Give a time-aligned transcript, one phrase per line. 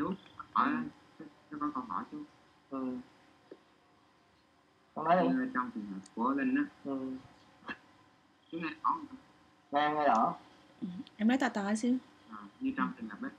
[0.00, 0.14] chú
[0.52, 0.68] hỏi
[1.50, 2.22] chú có câu hỏi chú
[2.70, 2.96] ừ.
[4.94, 5.28] con nói đi.
[5.28, 6.64] Như trong trường hợp của linh á.
[6.84, 7.16] Ừ.
[8.52, 8.96] chú nghe rõ
[9.70, 10.34] nghe nghe rõ.
[11.16, 11.96] Em nói to to xíu.
[12.30, 13.30] À, như trong trường hợp ấy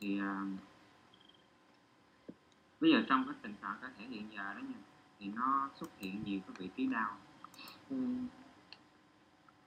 [0.00, 0.44] thì à,
[2.80, 4.78] bây giờ trong cái tình trạng có thể hiện giờ đó nha
[5.18, 7.16] thì nó xuất hiện nhiều cái vị trí đau.
[7.90, 7.96] Ừ.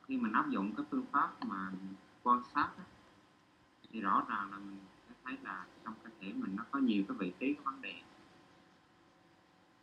[0.07, 1.71] khi mình áp dụng cái phương pháp mà
[2.23, 2.83] quan sát á,
[3.91, 4.79] thì rõ ràng là mình
[5.25, 7.95] thấy là trong cơ thể mình nó có nhiều cái vị trí có vấn đề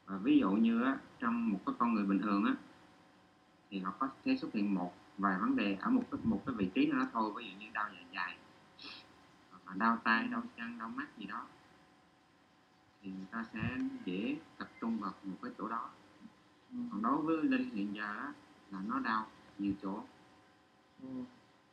[0.06, 2.55] và ví dụ như á, trong một cái con người bình thường á
[3.70, 6.55] thì họ có thể xuất hiện một vài vấn đề ở một cái một cái
[6.55, 8.37] vị trí nào đó thôi ví dụ như đau dạ dày
[9.51, 11.46] hoặc là đau tay đau chân đau mắt gì đó
[13.02, 15.90] thì người ta sẽ dễ tập trung vào một cái chỗ đó
[16.73, 16.79] Ừ.
[16.90, 18.32] còn đối với linh hiện giờ á,
[18.70, 19.27] là nó đau
[19.59, 20.04] nhiều chỗ
[21.02, 21.09] Ừ.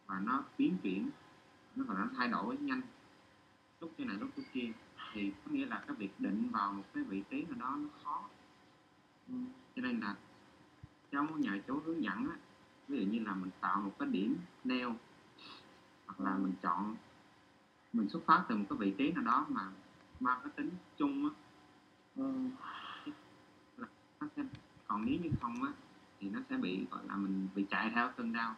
[0.07, 1.09] và nó biến chuyển
[1.75, 2.81] nó còn nó thay đổi nhanh
[3.81, 4.71] lúc cái này lúc cái kia
[5.13, 7.89] thì có nghĩa là cái việc định vào một cái vị trí nào đó nó
[8.03, 8.29] khó
[9.29, 9.35] Ừ.
[9.75, 10.15] cho nên là
[11.21, 12.37] muốn nhờ chú hướng dẫn á
[12.87, 14.95] ví dụ như là mình tạo một cái điểm neo
[16.05, 16.95] hoặc là mình chọn
[17.93, 19.71] mình xuất phát từ một cái vị trí nào đó mà
[20.19, 21.31] mang cái tính chung á
[22.15, 22.49] Ừ.
[24.21, 24.43] nó sẽ
[24.87, 25.71] còn nếu như không á
[26.19, 28.55] thì nó sẽ bị gọi là mình bị chạy theo cơn đau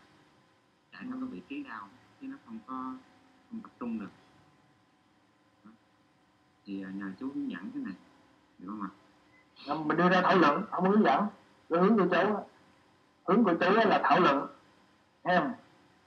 [0.92, 1.90] chạy theo cái vị trí đau
[2.22, 2.96] chứ nó không có
[3.50, 4.10] không tập trung được
[6.72, 7.94] thì à, nhờ chú hướng dẫn cái này.
[8.60, 8.90] Được không ạ?
[9.68, 9.76] À?
[9.86, 10.64] mình đưa ra thảo luận.
[10.72, 11.26] Không hướng dẫn.
[11.70, 12.36] Cái hướng của chú
[13.24, 14.48] hướng của chú là thảo luận.
[15.24, 15.44] Em,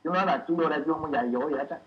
[0.05, 1.79] chú nói là chú đưa ra chú không có dạy dỗ gì hết á.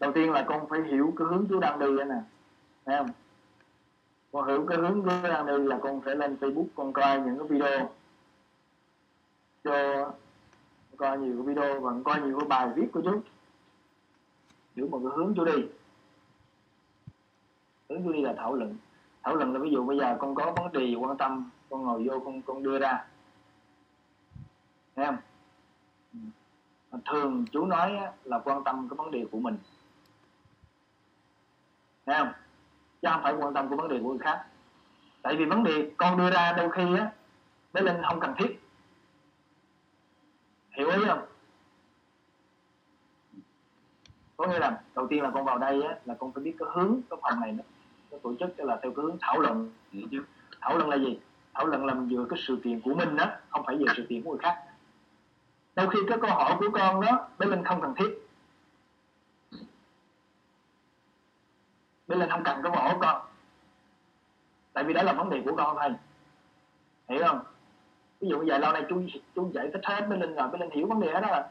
[0.00, 2.20] Đầu tiên là con phải hiểu cái hướng chú đang đi nè.
[2.84, 3.10] Thấy không?
[4.32, 7.38] Con hiểu cái hướng chú đang đi là con phải lên facebook con coi những
[7.38, 7.90] cái video.
[9.64, 9.72] Cho
[10.96, 13.20] coi nhiều cái video và coi nhiều cái bài viết của chú.
[14.76, 15.64] Hiểu một cái hướng chú đi
[17.88, 18.76] hướng chú đi là thảo luận.
[19.22, 22.08] Thảo luận là ví dụ bây giờ con có vấn đề quan tâm con ngồi
[22.08, 23.04] vô con con đưa ra.
[24.96, 25.16] Thấy không?
[26.12, 26.18] Ừ.
[27.04, 29.58] Thường chú nói là quan tâm cái vấn đề của mình.
[32.06, 32.32] Thấy không?
[33.02, 34.46] Chứ không phải quan tâm của vấn đề của người khác.
[35.22, 37.12] Tại vì vấn đề con đưa ra đôi khi á
[37.72, 38.60] bé linh không cần thiết.
[40.70, 41.26] Hiểu ý không?
[44.36, 46.68] Có nghĩa là đầu tiên là con vào đây á là con phải biết cái
[46.72, 47.64] hướng cái phòng này nó,
[48.10, 50.24] cái tổ chức là theo cái hướng thảo luận chứ
[50.60, 51.18] thảo luận là gì?
[51.54, 54.06] Thảo luận là mình dựa cái sự kiện của mình đó không phải về sự
[54.08, 54.64] kiện của người khác.
[55.76, 58.28] Đôi khi cái câu hỏi của con đó, bé linh không cần thiết.
[62.08, 63.22] Bé linh không cần cái câu hỏi của con.
[64.72, 65.90] Tại vì đó là vấn đề của con thôi.
[67.08, 67.40] Hiểu không?
[68.20, 69.02] Ví dụ giờ lâu nay chú
[69.34, 71.42] chú giải thích hết bé linh rồi, bé linh hiểu vấn đề đó rồi.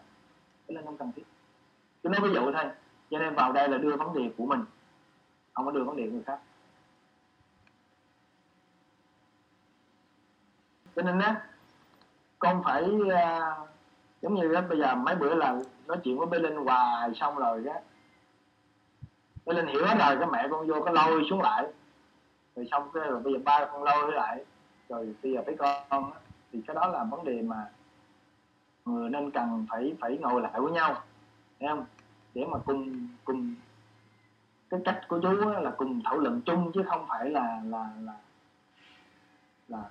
[0.67, 1.23] Bé linh không cần thiết.
[2.03, 2.65] Cho nói ví dụ thôi.
[3.11, 4.63] Cho nên vào đây là đưa vấn đề của mình
[5.57, 6.39] không có đưa vấn đề người khác.
[10.95, 11.47] Cho nên á
[12.39, 13.69] con phải uh,
[14.21, 17.35] giống như đó, bây giờ mấy bữa là nói chuyện với bé linh hoài xong
[17.35, 17.73] rồi đó
[19.45, 21.67] bé linh hiểu hết rồi cái mẹ con vô cái lôi xuống lại.
[22.55, 24.45] Rồi xong cái rồi bây giờ ba con lôi lại.
[24.89, 25.55] Rồi bây giờ với
[25.89, 26.11] con
[26.51, 27.69] thì cái đó là vấn đề mà
[28.85, 31.03] người nên cần phải phải ngồi lại với nhau.
[31.59, 31.85] Thấy không?
[32.33, 33.55] Để mà cùng cùng
[34.69, 37.89] cái cách của chú á, là cùng thảo luận chung chứ không phải là là
[38.01, 38.13] là
[39.67, 39.83] là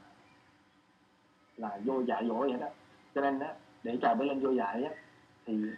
[1.57, 2.67] là vô dạy dỗ vậy đó.
[3.15, 3.47] Cho nên đó
[3.83, 4.91] để chờ bé linh vô dạy á
[5.47, 5.71] thì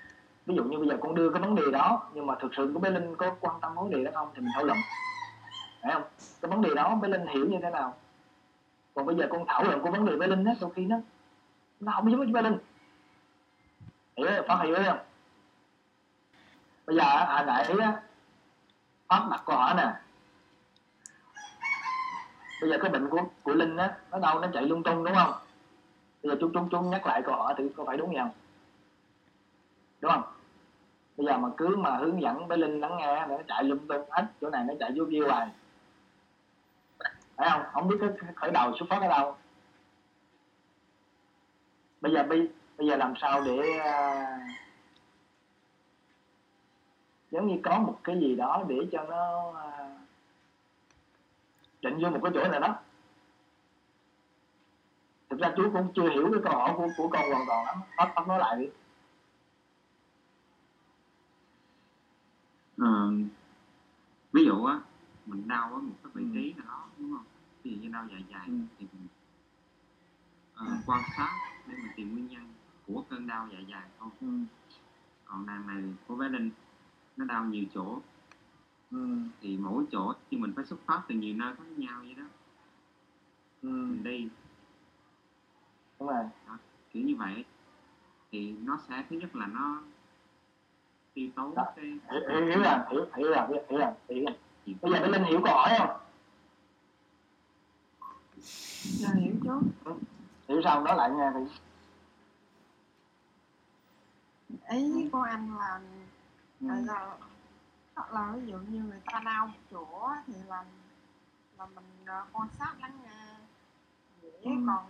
[0.46, 2.70] ví dụ như bây giờ con đưa cái vấn đề đó nhưng mà thực sự
[2.74, 4.78] của bé linh có quan tâm vấn đề đó không thì mình thảo luận.
[5.82, 6.02] Phải không?
[6.40, 7.96] Cái vấn đề đó bé linh hiểu như thế nào?
[8.94, 10.96] Còn bây giờ con thảo luận của vấn đề bé linh á đôi khi nó
[11.80, 12.58] nó không giống với bé linh.
[14.16, 14.44] Hiểu không?
[14.48, 14.98] phát hiểu không?
[16.86, 18.00] Bây giờ hồi nãy á
[19.08, 19.92] pháp đặt câu hỏi nè.
[22.60, 25.14] Bây giờ cái bệnh của của linh á, nó đâu nó chạy lung tung, đúng
[25.14, 25.32] không?
[26.22, 28.30] Bây giờ chung chung chung nhắc lại câu hỏi thì có phải đúng không?
[30.00, 30.22] Đúng không?
[31.16, 34.06] Bây giờ mà cứ mà hướng dẫn bé linh lắng nghe nó chạy lung tung
[34.10, 35.48] hết, chỗ này nó chạy vô kia hoài.
[37.36, 37.62] Phải không?
[37.72, 39.36] Không biết cái khởi đầu xuất phát ở đâu.
[42.00, 42.48] Bây giờ bây
[42.78, 44.38] bây giờ làm sao để à,
[47.30, 49.98] giống như có một cái gì đó để cho nó à,
[51.82, 52.76] định vô một cái chỗ nào đó.
[55.30, 57.78] Thực ra chú cũng chưa hiểu cái câu hỏi của, của con hoàn toàn lắm.
[57.96, 58.66] Phát phát nói lại đi.
[62.78, 63.10] Ờ,
[64.32, 64.80] ví dụ á
[65.26, 67.24] mình đau ở một cái vị trí nào đó đúng không?
[67.64, 68.52] Ví dụ như đau dạ dày Ừ.
[68.78, 69.06] thì mình
[70.54, 71.30] ờ, quan sát
[71.66, 72.52] để mình tìm nguyên nhân
[72.86, 74.08] của cơn đau dạ dày thôi.
[74.20, 74.26] Ừ.
[75.24, 76.50] còn đàn này của bé linh
[77.18, 77.98] nó đau nhiều chỗ.
[78.90, 79.18] Ừ.
[79.40, 82.24] thì mỗi chỗ thì mình phải xuất phát từ nhiều nơi khác nhau vậy đó.
[83.62, 83.68] Ừ.
[83.68, 84.28] mình đi.
[86.00, 86.24] Đúng rồi.
[86.92, 87.44] Kiểu như vậy.
[88.32, 89.82] Thì nó sẽ thứ nhất là nó
[91.14, 91.64] tiêu tốn Đó.
[91.76, 94.34] cái hiểu hiểu hiểu rồi hiểu hiểu rồi hiểu hiểu rồi hiểu rồi
[94.66, 96.00] gì bây giờ Mỹ Linh hiểu câu hỏi không
[98.82, 99.60] Dạ hiểu chú
[100.48, 101.40] hiểu sao nói lại nghe thì
[104.70, 105.80] ý của anh là
[106.60, 106.66] ừ.
[106.68, 107.16] là, là,
[107.94, 110.64] hoặc là ví dụ như người ta đau một chỗ thì là
[111.58, 113.36] là mình ờ, quan sát lắng nghe
[114.22, 114.50] dễ Ừ.
[114.66, 114.86] còn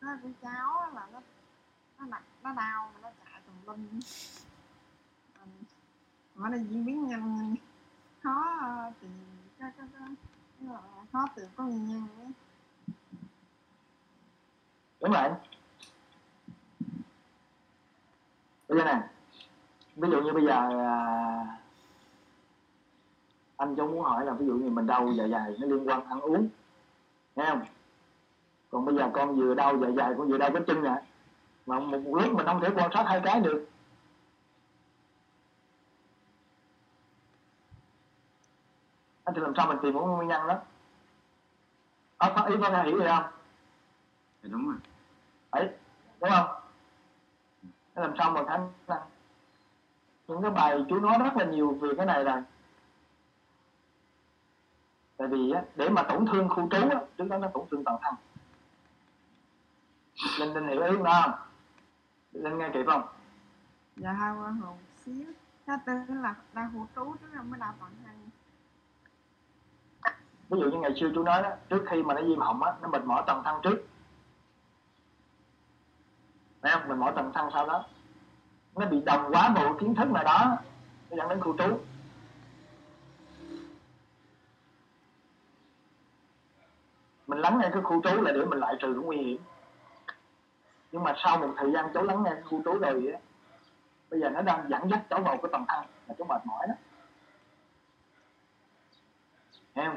[0.00, 1.20] nó của cháu là nó
[1.98, 4.00] nó nặng nó đau mà nó chạy tùm lum
[6.34, 7.54] mà nó diễn biến nhanh
[8.22, 9.10] khó ờ, tìm
[9.58, 10.68] cái cái cái
[11.12, 12.32] khó tìm có nguyên nhân ấy.
[15.00, 15.30] đúng rồi
[18.68, 19.08] bây giờ nè
[19.98, 21.56] ví dụ như bây giờ à,
[23.56, 26.04] anh cháu muốn hỏi là ví dụ như mình đau dạ dày nó liên quan
[26.04, 26.48] ăn uống
[27.36, 27.62] nghe không?
[28.70, 31.02] Còn bây giờ con vừa đau dạ dày con vừa đau cái chân nè
[31.66, 33.68] mà một, lúc mình không thể quan sát hai cái được.
[39.24, 40.58] Anh thì làm sao mình tìm một nguyên nhân đó?
[42.18, 43.24] À, ý con hiểu gì không?
[44.42, 44.76] Đúng rồi.
[45.52, 45.70] Đấy
[46.20, 46.46] đúng không?
[47.94, 48.70] Làm sao mà năng
[50.28, 52.42] những cái bài chú nói rất là nhiều về cái này rồi
[55.16, 57.84] tại vì á, để mà tổn thương khu trú á, trước đó nó tổn thương
[57.84, 58.14] toàn thân.
[60.38, 61.32] Linh linh hiểu ý không?
[62.32, 63.02] Linh nghe kịp không?
[63.96, 65.26] Dạ hai qua hồ xíu.
[65.66, 68.14] Nó tư là đau hủ trú trước rồi mới đau toàn thân.
[70.48, 72.72] Ví dụ như ngày xưa chú nói đó trước khi mà nó viêm họng á
[72.82, 73.86] nó mệt mỏi toàn thân trước.
[76.62, 76.88] Thấy không?
[76.88, 77.86] Mình mỏi toàn thân sau đó
[78.78, 80.58] nó bị đồng quá bộ kiến thức nào đó
[81.10, 81.78] nó dẫn đến khu trú.
[87.26, 89.38] Mình lắng nghe cái khu trú là để mình loại trừ cái nguy hiểm.
[90.92, 93.18] Nhưng mà sau một thời gian cháu lắng nghe khu trú rồi á
[94.10, 96.66] bây giờ nó đang dẫn dắt cháu vào cái tầm thân là cháu mệt mỏi
[96.68, 96.74] đó.
[99.74, 99.92] Em,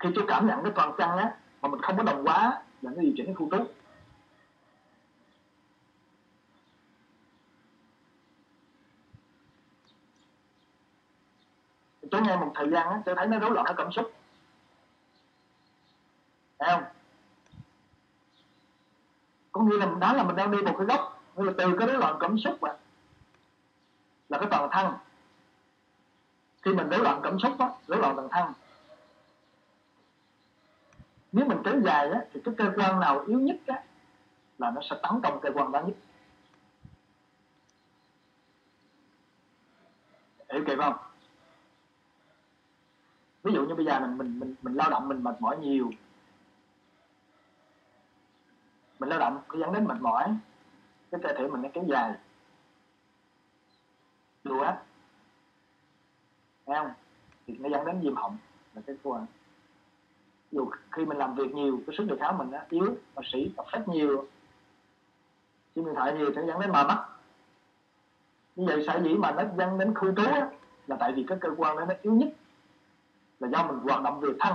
[0.00, 2.90] khi chú cảm nhận cái toàn chân á mà mình không có đồng quá là
[2.90, 3.64] nó điều chỉnh cái khu trú
[12.12, 14.12] chú nghe một thời gian á tôi thấy nó rối loạn nó cảm xúc.
[16.58, 16.84] Thấy không?
[19.52, 21.88] Có nghĩa là đó là mình đang đi một cái gốc, nghĩa là từ cái
[21.88, 22.76] rối loạn cảm xúc mà
[24.28, 24.94] là cái toàn thân.
[26.62, 28.52] Khi mình rối loạn cảm xúc á rối loạn toàn thân.
[31.32, 33.82] Nếu mình kéo dài á thì cái cơ quan nào yếu nhất á
[34.58, 35.96] là nó sẽ tấn công cơ quan đó nhất.
[40.52, 41.11] Hiểu kịp không?
[43.52, 45.90] Ví dụ như bây giờ mình mình mình mình lao động mình mệt mỏi nhiều.
[48.98, 50.36] Mình lao động nó dẫn đến mệt mỏi,
[51.10, 52.14] cái cơ thể mình nó kéo dài.
[54.44, 54.64] Lùa
[56.66, 56.90] thấy không?
[57.46, 58.36] Thì nó dẫn đến viêm họng
[58.74, 59.26] là cái quan
[60.52, 63.52] Dù khi mình làm việc nhiều, cái sức đề kháng mình nó yếu, bác sĩ
[63.56, 64.26] tập phép nhiều.
[65.74, 67.08] Xem điện thoại nhiều sẽ dẫn đến mờ mắt.
[68.56, 70.22] Như vậy sở dĩ mà nó dẫn đến khu trú
[70.86, 72.28] là tại vì cái cơ quan đó nó yếu nhất
[73.42, 74.54] là do mình hoạt động về thân.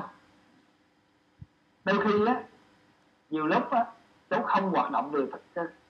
[1.85, 2.43] Đôi khi á
[3.29, 3.85] nhiều lúc á
[4.29, 5.25] cháu không hoạt động về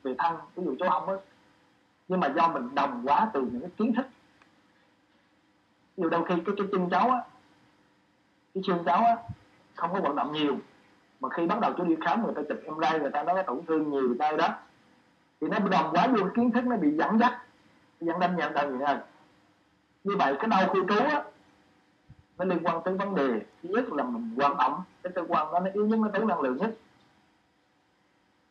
[0.03, 1.15] về thân ví dụ cháu không á
[2.07, 4.05] nhưng mà do mình đồng quá từ những cái kiến thức.
[5.97, 7.21] Nhiều đôi khi cái cái chân cháu á
[8.53, 9.17] cái xương cháu á
[9.75, 10.57] không có vận động nhiều
[11.19, 13.43] mà khi bắt đầu cháu đi khám người ta chụp em ray người ta nói
[13.47, 14.47] tổn thương nhiều tay đó
[15.41, 17.41] thì nó bị đồng quá luôn kiến thức nó bị dẫn dắt
[18.01, 18.99] dẫn đâm, nhận đầu nhiều hơn
[20.03, 21.23] như vậy cái đau khu trú á
[22.37, 25.51] nó liên quan tới vấn đề thứ nhất là mình hoạt động cái cơ quan
[25.51, 26.77] đó nó yếu nhất nó tốn năng lượng nhất.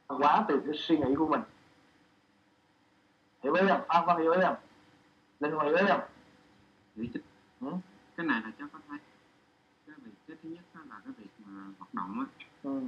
[0.08, 1.40] Quá từ cái suy nghĩ của mình.
[3.42, 3.80] Hiểu ý không?
[3.88, 4.56] À, con hiểu ý không?
[5.40, 6.00] Linh hiểu ý không?
[6.94, 7.20] Nghĩ chứ.
[7.60, 7.68] Ừ?
[8.16, 8.98] cái này là cháu có thấy.
[9.86, 12.26] Cái việc cái thứ nhất đó là cái việc mà hoạt động á.
[12.62, 12.80] Ừ.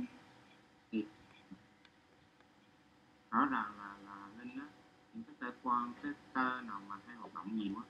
[3.31, 4.67] rõ ràng là là linh á
[5.15, 7.83] những cái cơ quan cái cơ nào mà hay hoạt động nhiều á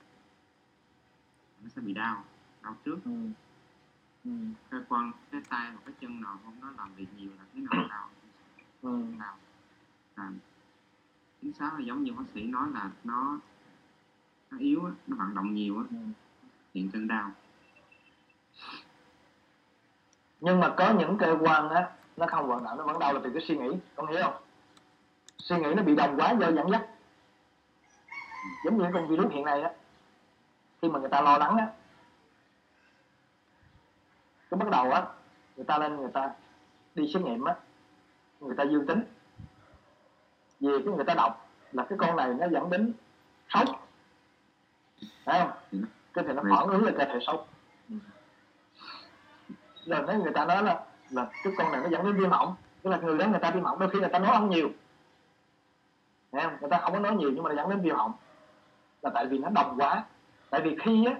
[1.63, 2.23] nó sẽ bị đau
[2.69, 2.99] đau trước.
[3.05, 3.11] Ừ.
[4.25, 4.31] Ừ.
[4.69, 7.61] cơ quan cái tay hoặc cái chân nào không nó làm việc nhiều là thế
[7.61, 8.09] nào đau.
[8.81, 9.03] Ừ.
[9.19, 9.37] đau.
[10.15, 10.29] À,
[11.41, 13.37] chính xác là giống như bác sĩ nói là nó
[14.51, 15.83] nó yếu á, nó vận động nhiều á.
[15.89, 15.97] Ừ.
[16.73, 17.31] hiện cơn đau.
[20.39, 23.19] Nhưng mà có những cơ quan á nó không vận động nó vẫn đau là
[23.23, 23.69] từ cái suy nghĩ.
[23.95, 24.41] Con hiểu không?
[25.37, 26.81] Suy nghĩ nó bị đồng quá do dẫn dắt.
[28.65, 29.71] Giống như con virus hiện nay á.
[30.81, 31.67] Khi mà người ta lo lắng á
[34.49, 35.05] cái bắt đầu á,
[35.55, 36.31] người ta lên người ta
[36.95, 37.55] đi xét nghiệm á,
[38.39, 39.03] người ta dương tính.
[40.59, 42.93] Về cái người ta đọc là cái con này nó dẫn đến
[43.49, 43.87] sốc.
[45.25, 45.51] Thấy không?
[46.13, 47.47] Cơ thể nó phản ứng lên cơ thể sốc.
[49.85, 52.55] Rồi nếu người ta nói là là cái con này nó dẫn đến viêm họng
[52.81, 54.69] tức là người đó người ta viêm họng đôi khi người ta nói không nhiều.
[56.31, 56.57] Thấy không?
[56.61, 58.13] người ta không có nói nhiều nhưng mà nó dẫn đến viêm họng
[59.01, 60.03] là tại vì nó đồng quá.
[60.49, 61.13] Tại vì khi á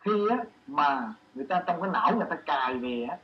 [0.00, 3.18] khi á mà người ta trong cái não người ta cài về á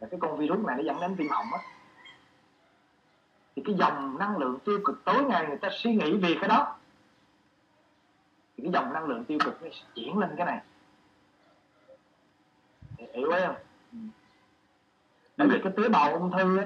[0.00, 1.58] là cái con virus này nó dẫn đến viêm họng á.
[3.56, 6.48] Thì cái dòng năng lượng tiêu cực tối ngày người ta suy nghĩ về cái
[6.48, 6.76] đó.
[8.56, 10.60] Thì cái dòng năng lượng tiêu cực nó chuyển lên cái này.
[13.14, 13.56] Hiểu ấy không?
[15.36, 16.64] Bởi vì cái tế bào ung thư á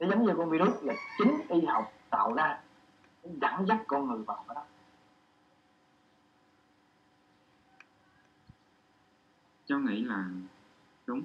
[0.00, 2.60] nó giống như con virus là chính y học tạo ra
[3.22, 4.64] dẫn dắt con người vào cái đó
[9.70, 10.24] cháu nghĩ là
[11.06, 11.22] đúng.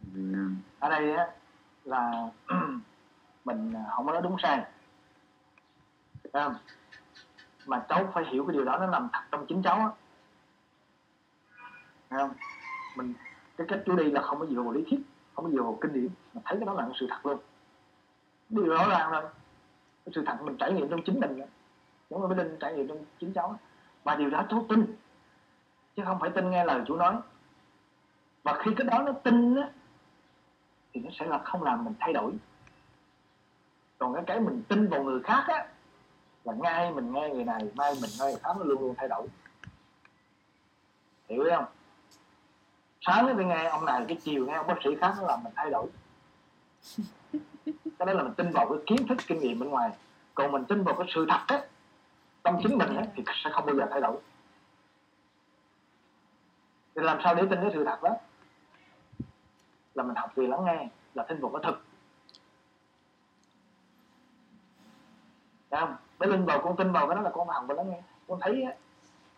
[0.00, 0.22] Vì
[0.78, 1.26] ở đây á,
[1.84, 2.30] là
[3.44, 4.64] mình à, không có nói đúng sai.
[6.32, 6.54] Không?
[7.66, 9.90] mà cháu phải hiểu cái điều đó, nó nằm thật trong chính cháu á.
[12.10, 12.30] Không?
[12.96, 13.14] Mình,
[13.56, 15.00] cái cách chú đi là không có dựa vào lý thuyết,
[15.34, 16.08] không có dựa vào kinh điển.
[16.34, 17.38] Mà thấy cái đó là cái sự thật luôn.
[18.48, 19.10] Điều đó là
[20.04, 21.46] cái sự thật mình trải nghiệm trong chính mình đó.
[22.10, 23.58] đúng rồi mới linh trải nghiệm trong chính cháu
[24.08, 24.96] và điều đó cháu tin.
[25.96, 27.16] Chứ không phải tin nghe lời chú nói.
[28.42, 29.70] Và khi cái đó nó tin á,
[30.92, 32.32] thì nó sẽ là không làm mình thay đổi.
[33.98, 35.66] Còn cái cái mình tin vào người khác á,
[36.44, 39.08] là ngay mình nghe người này, mai mình nghe người khác, nó luôn luôn thay
[39.08, 39.26] đổi.
[41.28, 41.64] Hiểu không?
[43.00, 45.52] Sáng thì nghe ông này, cái chiều nghe ông bác sĩ khác, nó làm mình
[45.56, 45.86] thay đổi.
[47.98, 49.90] Cái đó là mình tin vào cái kiến thức, kinh nghiệm bên ngoài.
[50.34, 51.62] Còn mình tin vào cái sự thật á
[52.44, 54.16] trong chính mình ấy thì sẽ không bao giờ thay đổi.
[56.94, 58.16] Thì làm sao để tin cái sự thật đó?
[59.94, 61.84] Là mình học về lắng nghe là tin vào cái thực.
[65.70, 65.96] Thấy không?
[66.20, 68.02] Để Linh vào con tin vào cái đó là con học và lắng nghe.
[68.28, 68.72] Con thấy á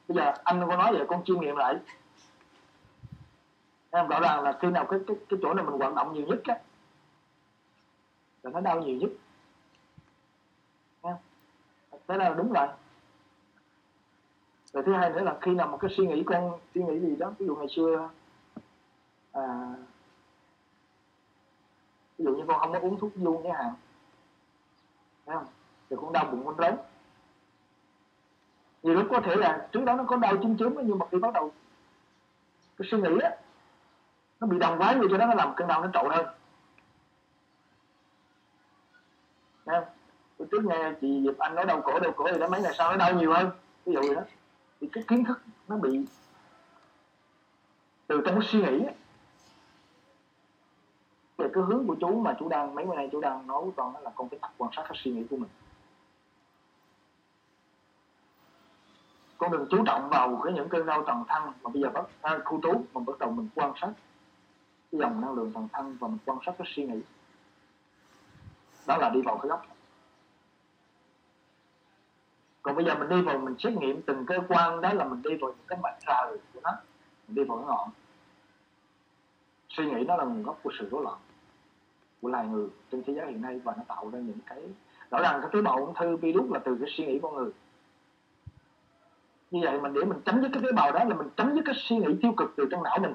[0.09, 1.75] Bây giờ anh con nói vậy con chiêm nghiệm lại.
[1.75, 1.80] Em
[3.90, 4.09] không?
[4.09, 6.40] Rõ ràng là khi nào cái, cái, cái chỗ này mình hoạt động nhiều nhất
[6.45, 6.59] á
[8.42, 9.11] Là nó đau nhiều nhất.
[11.02, 12.00] Thấy không?
[12.09, 12.69] Thế là đúng rồi.
[14.73, 17.17] Rồi thứ hai nữa là khi nào một cái suy nghĩ con Suy nghĩ gì
[17.17, 18.11] đó Ví dụ ngày xưa
[19.33, 19.75] à,
[22.19, 23.75] ví dụ như con không có uống thuốc vuông chẳng hạn
[25.27, 25.47] thấy không?
[25.91, 26.77] Thì con đau bụng con lớn.
[28.83, 31.19] Nhiều lúc có thể là trước đó nó có đau chấm chướng nhưng mà khi
[31.19, 31.53] bắt đầu
[32.79, 33.31] cái suy nghĩ á
[34.41, 36.27] nó bị đồng quá nhiều cho đó nó làm cơn đau nó trội hơn.
[39.67, 39.95] Thấy không?
[40.39, 42.73] Tôi trước nghe chị Diệp Anh nói đau cổ đau cổ thì đó mấy ngày
[42.75, 43.50] sau nó đau nhiều hơn
[43.87, 44.23] ví dụ vậy đó
[44.81, 46.05] thì cái kiến thức nó bị
[48.07, 48.87] từ trong cái suy nghĩ
[51.39, 53.73] về cái hướng của chú mà chú đang mấy bữa nay chú đang nói với
[53.77, 55.51] con đó là con phải tập quan sát cái suy nghĩ của mình.
[59.39, 62.05] Con đừng chú trọng vào cái những cơn đau toàn thân mà bây giờ bắt
[62.23, 63.93] à, khu trú mà bắt đầu mình quan sát
[64.93, 67.01] cái dòng năng lượng toàn thân và mình quan sát cái suy nghĩ.
[68.87, 69.67] Đó là đi vào cái góc
[72.62, 75.23] còn bây giờ mình đi vào mình xét nghiệm từng cơ quan, đó là mình
[75.23, 76.71] đi vào những cái mặt trời của nó.
[77.29, 77.90] Mình đi vào cái ngọn.
[79.69, 81.19] Suy nghĩ đó là nguồn gốc của sự rối loạn
[82.23, 84.62] của loài người trên thế giới hiện nay và nó tạo ra những cái,
[85.11, 87.50] rõ ràng cái tế bào ung thư virus là từ cái suy nghĩ con người.
[89.50, 91.62] Như vậy mình để mình chấm dứt cái tế bào đó là mình chấm dứt
[91.64, 93.14] cái suy nghĩ tiêu cực từ trong não mình,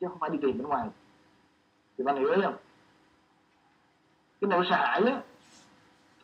[0.00, 0.88] chứ không phải đi tìm bên ngoài.
[1.98, 2.56] Thì bạn hiểu ý không?
[4.40, 5.22] Cái nỗi sợ hãi á,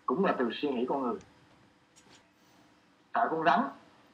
[0.06, 1.18] cũng là từ suy nghĩ con người
[3.16, 3.61] sợ con rắn.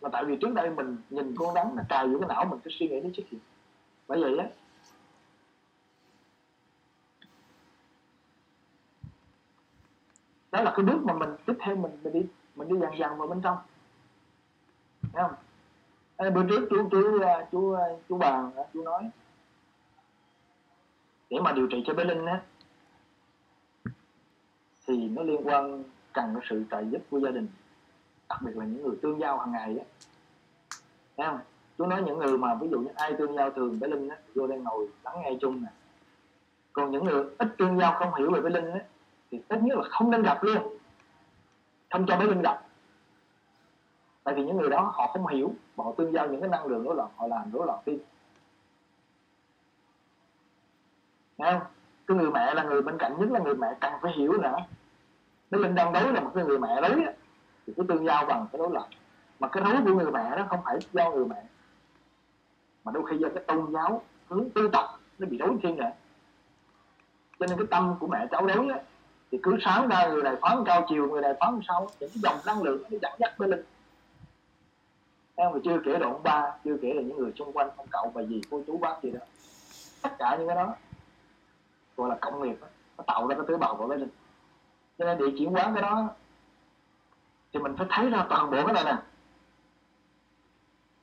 [0.00, 2.60] Là tại vì trước đây mình nhìn con rắn nó cài vô cái não mình
[2.64, 3.40] cái suy nghĩ nó chết hiện
[4.08, 4.46] bởi vậy á
[10.52, 13.18] đó là cái bước mà mình tiếp theo mình mình đi mình đi dần dần
[13.18, 13.58] vào bên trong.
[15.12, 15.34] Thấy không?
[16.16, 19.10] Ê, bữa trước chú chú ờ, chú ờ, chú bàn ờ, chú nói
[21.30, 22.42] để mà điều trị cho bé linh á
[24.86, 27.48] thì nó liên quan cần cái sự trợ giúp của gia đình
[28.32, 29.84] đặc biệt là những người tương giao hàng ngày á.
[31.16, 31.38] Thấy không?
[31.78, 34.16] Chú nói những người mà ví dụ như ai tương giao thường với linh á
[34.34, 35.68] vô đây ngồi lắng nghe chung nè.
[36.72, 38.80] Còn những người ít tương giao không hiểu về với linh á
[39.30, 40.78] thì tất nhiên là không nên gặp luôn.
[41.90, 42.62] Không cho bé linh gặp.
[44.24, 46.84] Tại vì những người đó họ không hiểu họ tương giao những cái năng lượng
[46.84, 47.98] rối loạn họ làm rối loạn tim
[51.38, 51.62] Thấy không?
[52.06, 54.56] Cái người mẹ là người bên cạnh nhất là người mẹ cần phải hiểu nữa
[55.50, 57.12] Nếu Linh đang đối là một cái người mẹ đấy á,
[57.66, 58.86] thì cái tương giao bằng cái đối lập
[59.40, 61.42] mà cái đối của người mẹ đó không phải do người mẹ.
[62.84, 64.86] Mà đôi khi do cái tôn giáo, hướng tư tập,
[65.18, 65.94] nó bị đối thiên nè
[67.38, 68.80] cho nên cái tâm của mẹ cháu đối á,
[69.32, 72.20] thì cứ sáng ra người này phán cao chiều, người này phán sau những cái
[72.22, 73.64] dòng năng lượng nó dẫn dắt bên linh
[75.34, 77.86] em mà chưa kể đoạn ông ba, chưa kể là những người xung quanh ông
[77.90, 79.20] cậu bà gì cô chú bác gì đó.
[80.02, 80.74] Tất cả những cái đó,
[81.96, 82.66] gọi là công nghiệp đó.
[82.98, 84.10] nó tạo ra cái tế bào của bên linh
[84.98, 86.08] cho nên để chuyển hóa cái đó
[87.52, 88.96] thì mình phải thấy ra toàn bộ cái này nè.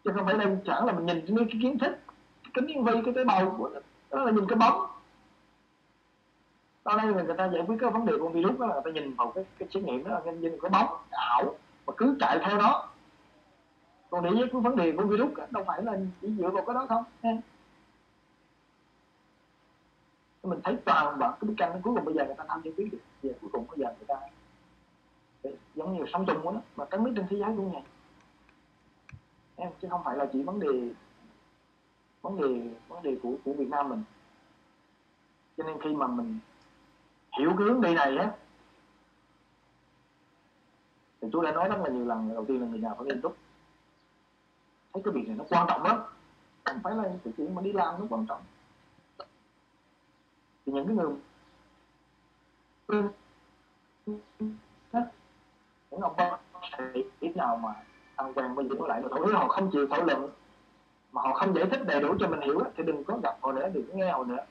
[0.04, 1.98] Chứ không phải đơn giản là mình nhìn cái cái kiến thức
[2.54, 3.80] cái miếng vi cái tế bào của nó
[4.12, 4.88] đó là nhìn cái bóng.
[6.86, 8.92] Đó đây người ta giải quyết cái vấn đề con virus đó là người ta
[8.92, 12.18] nhìn vào cái cái xét nghiệm đó là nhìn cái bóng cái ảo và cứ
[12.20, 12.90] chạy theo đó.
[14.10, 16.66] còn để với cái vấn đề của virus đó, đâu phải là chỉ dựa vào
[16.66, 17.04] cái đó không
[20.44, 22.74] mình thấy toàn bộ cái bức tranh cuối cùng bây giờ người ta tham giải
[22.78, 24.16] quyết được giờ cuối cùng bây giờ người ta
[26.14, 27.82] giống sống chung đó mà các nước trên thế giới cũng vậy
[29.56, 30.94] em, chứ không phải là chỉ vấn đề
[32.22, 34.04] vấn đề vấn đề của của Việt Nam mình.
[35.58, 36.40] Cho nên khi mà mình
[37.40, 38.32] hiểu cái hướng đi này á,
[41.22, 43.22] thì chú đã nói rất là nhiều lần, đầu tiên là người nhà phải nghiêm
[43.22, 43.38] túc.
[44.94, 46.02] Thấy cái việc này nó quan trọng lắm.
[46.64, 48.42] Không phải là cái chuyện mà đi làm nó quan trọng.
[50.66, 51.14] Thì những cái người
[55.92, 56.38] những ông bác
[57.22, 57.74] sĩ nào mà
[58.16, 60.30] ăn quen với những lại mà thổi họ không chịu thảo luận
[61.12, 63.52] mà họ không giải thích đầy đủ cho mình hiểu thì đừng có gặp họ
[63.52, 64.46] nữa đừng có nghe họ nữa.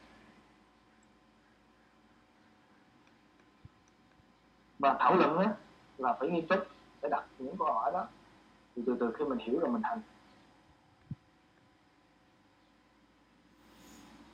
[4.78, 5.54] Và thảo luận á,
[5.98, 6.58] là phải nghiêm túc
[7.02, 8.06] để đặt những câu hỏi đó.
[8.76, 10.00] Thì từ từ khi mình hiểu rồi mình hành.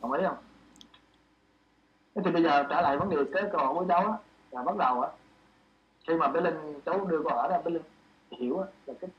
[0.03, 0.37] Đồng ý không?
[2.15, 4.19] Thế thì bây giờ trả lại vấn đề cái câu hỏi của cháu á
[4.51, 5.11] là bắt đầu á
[6.07, 7.83] khi mà bé linh, cháu đưa con ở đây, bé linh
[8.31, 9.11] hiểu á, là cái,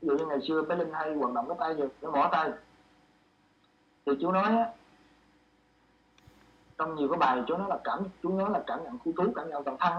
[0.00, 2.28] ví dụ như ngày xưa bé linh hay vận động cái tay rồi nó mỏ
[2.32, 2.50] tay.
[4.06, 4.72] Thì chú nói á,
[6.78, 9.32] trong nhiều cái bài chú nói là cảm, chú nói là cảm nhận khu trú,
[9.36, 9.92] cảm nhận toàn thân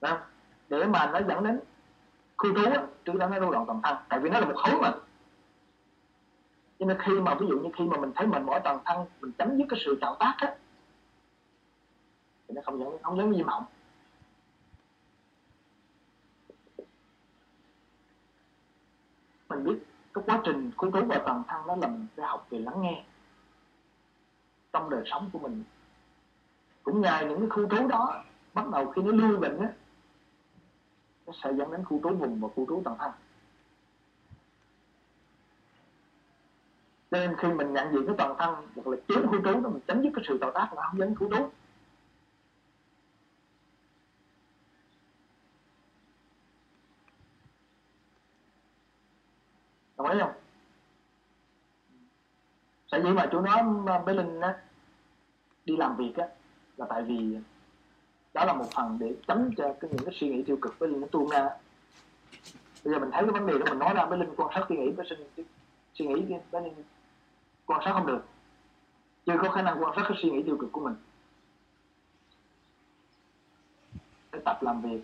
[0.00, 0.26] á.
[0.68, 1.60] Để mà nó dẫn đến
[2.36, 4.54] khu trú á, chú đã nói rối loạn toàn thân, tại vì nó là một
[4.56, 4.92] khối mà
[6.78, 9.06] cho nên khi mà, ví dụ như khi mà mình thấy mình mỏi toàn thân,
[9.20, 10.56] mình chấm dứt cái sự tạo tác á,
[12.48, 13.64] thì nó không dẫn không dẫn viêm họng.
[19.56, 22.46] Mình biết, cái quá trình cứu trú vào toàn thân đó là mình phải học
[22.50, 23.04] về lắng nghe
[24.72, 25.64] trong đời sống của mình.
[26.82, 29.72] Cũng nhờ những cái khu trú đó, bắt đầu khi nó lưu bệnh á,
[31.26, 33.10] nó sẽ dẫn đến khu trú vùng và khu trú toàn thân.
[37.10, 39.82] Nên khi mình nhận diện cái toàn thân hoặc là chiếm khu trú đó, mình
[39.86, 41.48] chấm dứt cái sự tạo tác là không dẫn khu trú
[49.96, 50.32] đồng ý không
[52.96, 53.62] tại vì mà chú nói
[54.06, 54.54] bé linh á,
[55.64, 56.26] đi làm việc á,
[56.76, 57.36] là tại vì
[58.34, 60.88] đó là một phần để tránh cho cái những cái suy nghĩ tiêu cực với
[60.88, 61.48] linh nó tuôn ra
[62.84, 64.66] bây giờ mình thấy cái vấn đề đó, mình nói ra bé linh quan sát
[64.68, 65.46] suy nghĩ với linh
[65.94, 66.74] suy nghĩ bé linh
[67.66, 68.24] quan sát không được.
[69.26, 70.94] Chưa có khả năng quan sát cái suy nghĩ tiêu cực của mình.
[74.32, 75.00] Để tập làm việc.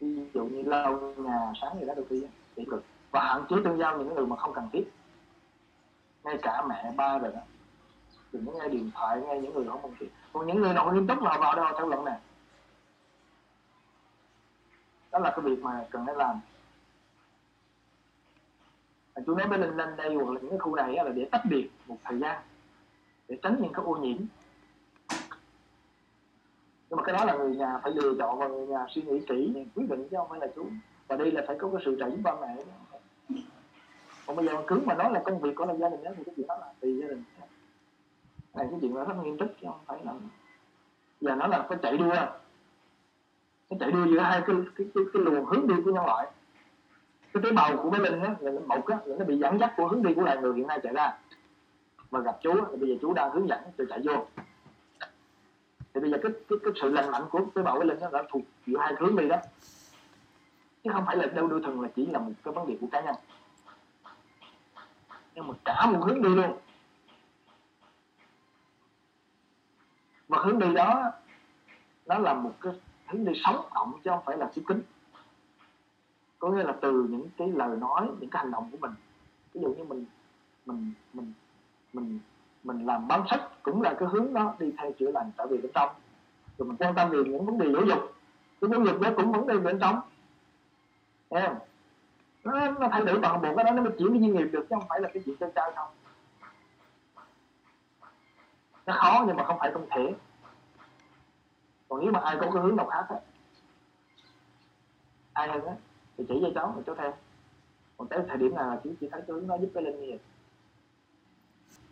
[0.00, 2.84] Ví dụ như lau nhà sáng gì đó đôi khi tiêu cực.
[3.10, 4.90] Và hạn chế tương giao những người mà không cần thiết
[6.24, 7.40] ngay cả mẹ ba rồi đó.
[8.32, 10.92] Đừng có nghe điện thoại, nghe những người không công chuyện còn những người nào
[10.92, 12.18] nghiêm túc là vào đâu theo luận này
[15.12, 16.40] đó là cái việc mà cần phải làm.
[19.26, 21.42] Chú nói với linh lên đây hoặc là những cái khu này là để tách
[21.50, 22.42] biệt một thời gian.
[23.28, 24.16] Để tránh những cái ô nhiễm.
[26.90, 29.20] Nhưng mà cái đó là người nhà phải lựa chọn và người nhà suy nghĩ
[29.28, 30.66] kỹ, quyết định chứ không phải là chú.
[31.08, 32.56] Và đây là phải có cái sự trợ giúp ba mẹ
[34.30, 36.10] còn bây giờ mà cứng mà nói là công việc của là gia đình đó
[36.16, 37.24] thì cái chuyện đó là tùy gia đình.
[38.54, 40.12] Này cái chuyện đó rất nghiêm túc chứ không phải là
[41.20, 42.14] giờ nó là phải chạy đua.
[43.70, 46.30] Nó chạy đua giữa hai cái cái, cái, cái luồng hướng đi của nhân loại.
[47.32, 49.72] Cái tế bào của bé linh á là một á là nó bị dẫn dắt
[49.76, 51.18] của hướng đi của loài người hiện nay chạy ra.
[52.10, 54.26] Mà gặp chú thì bây giờ chú đang hướng dẫn cho chạy vô.
[55.94, 58.10] Thì bây giờ cái cái, cái sự lành mạnh của tế bào bé linh nó
[58.12, 59.36] đã thuộc giữa hai hướng đi đó.
[60.84, 62.86] Chứ không phải là đâu đưa thường là chỉ là một cái vấn đề của
[62.92, 63.14] cá nhân
[65.34, 66.58] nhưng mà cả một hướng đi luôn.
[70.28, 71.12] Và hướng đi đó,
[72.06, 72.72] nó là một cái
[73.06, 74.82] hướng đi sống động chứ không phải là xíu kính
[76.40, 78.90] có nghĩa là từ những cái lời nói, những cái hành động của mình.
[79.54, 80.04] Ví dụ như mình
[80.66, 81.32] mình mình
[81.92, 82.18] mình
[82.64, 85.56] mình làm bám sách cũng là cái hướng đó đi theo chữa lành trở về
[85.56, 85.90] bên trong.
[86.58, 87.98] Rồi mình quan tâm về những vấn đề giáo dục.
[88.60, 90.00] Cái giáo dục đó cũng vấn đề bên trong.
[91.30, 91.56] Thấy không?
[92.44, 94.66] Nó, nó thay đổi toàn bộ cái đó nó mới chuyển cái doanh nghiệp được
[94.70, 95.88] chứ không phải là cái chuyện chơi chơi không
[98.86, 100.14] nó khó nhưng mà không phải không thể.
[101.88, 103.16] Còn nếu mà ai có cái hướng độc khác á
[105.32, 105.74] ai hơn á
[106.18, 107.14] thì chỉ cho cháu thì cháu theo.
[107.96, 110.18] Còn tới thời điểm nào là chỉ chỉ thấy cái hướng giúp cái linh nghiệp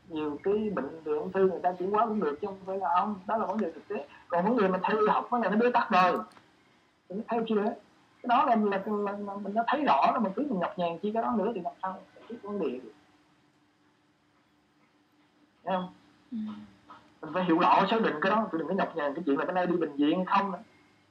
[0.08, 2.78] nhiều cái bệnh về ung thư người ta chuyển hóa cũng được chứ không phải
[2.78, 4.06] là không đó là vấn đề thực tế.
[4.28, 6.18] Còn vấn đề mà theo y học nó là nó bế tắc rồi.
[7.08, 7.64] Mình theo chưa?
[8.22, 10.78] Cái đó là, là, là, là mình đã thấy rõ là mình cứ mình nhọc
[10.78, 12.92] nhằn chi cái đó nữa thì làm sao giải vấn đề được.
[15.64, 15.92] Thấy không?
[16.32, 16.38] Ừ.
[17.22, 19.44] mình phải hiểu rõ xác định cái đó đừng có nhọc nhằn cái chuyện là
[19.44, 20.52] bữa nay đi bệnh viện không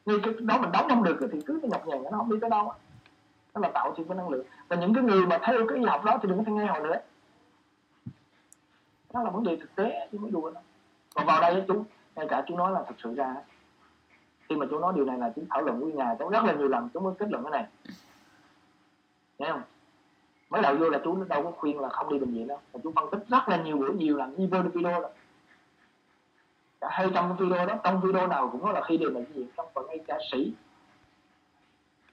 [0.06, 2.38] ngay cái đó mình đóng không được thì cứ cái nhọc nhằn nó không đi
[2.42, 2.74] tới đâu
[3.62, 4.46] đó là tạo thêm cái năng lượng.
[4.68, 6.80] Và những cái người mà theo cái y học đó thì đừng có nghe họ
[6.80, 6.96] nữa.
[9.14, 10.64] Đó là vấn đề thực tế chứ mới đùa đâu.
[11.16, 13.36] Còn vào đây chú ngay cả chú nói là thật sự ra
[14.50, 16.54] khi mà chú nói điều này là chú thảo luận với nhà, chú rất là
[16.54, 17.68] nhiều lần chú mới kết luận cái này.
[19.40, 19.62] Nghe không?
[20.50, 22.80] Mới đầu vô là chú đâu có khuyên là không đi bệnh viện đâu, mà
[22.84, 25.10] chú phân tích rất là nhiều buổi, nhiều lần như video đó.
[26.82, 29.48] Cả hai trong video đó, trong video nào cũng có là khi đi bệnh viện,
[29.58, 30.54] trong phần ngay cả sĩ.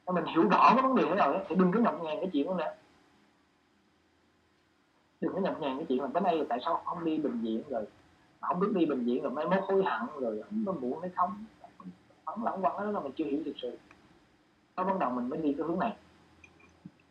[0.07, 2.31] Nếu mình hiểu rõ cái vấn đề thế rồi thì đừng có nhọc nhằn cái
[2.33, 2.73] chuyện đó nữa.
[5.21, 7.63] Đừng có nhọc nhằn cái chuyện là cái này tại sao không đi bệnh viện
[7.69, 7.85] rồi?
[8.41, 11.45] Không biết đi bệnh viện rồi mai mốt hối hận rồi nó muộn hay không
[12.25, 13.79] vẫn lẳng quẩn đó là mình chưa hiểu thực sự.
[14.77, 15.93] Nó bắt đầu mình mới đi cái hướng này.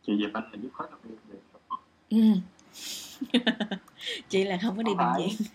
[0.06, 1.16] Chị Diệp Anh là giúp hết được
[2.10, 2.18] ừ.
[4.28, 5.22] chị là không có đi bệnh phải.
[5.22, 5.48] viện.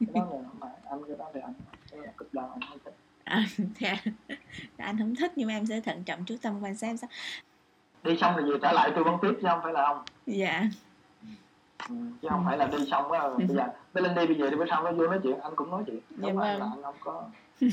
[0.00, 0.70] Cái đó là không phải.
[0.84, 1.54] Anh cái đó thì anh.
[1.90, 2.94] Cái là cực đoan anh không thích.
[3.24, 3.46] À,
[3.80, 3.96] dạ.
[4.76, 7.10] anh không thích nhưng mà em sẽ thận trọng chú tâm quan sát sao.
[8.02, 10.62] Đi xong rồi về trở lại tư vấn tiếp chứ không phải là không dạ.
[11.88, 13.66] Ừ, chứ không phải là đi xong á bây giờ.
[13.94, 15.40] Bây lên đi bây giờ đi bữa sau nó vô nói chuyện.
[15.40, 16.00] Anh cũng nói chuyện.
[16.10, 16.60] Dạ không phải vâng.
[16.60, 17.24] là anh không có.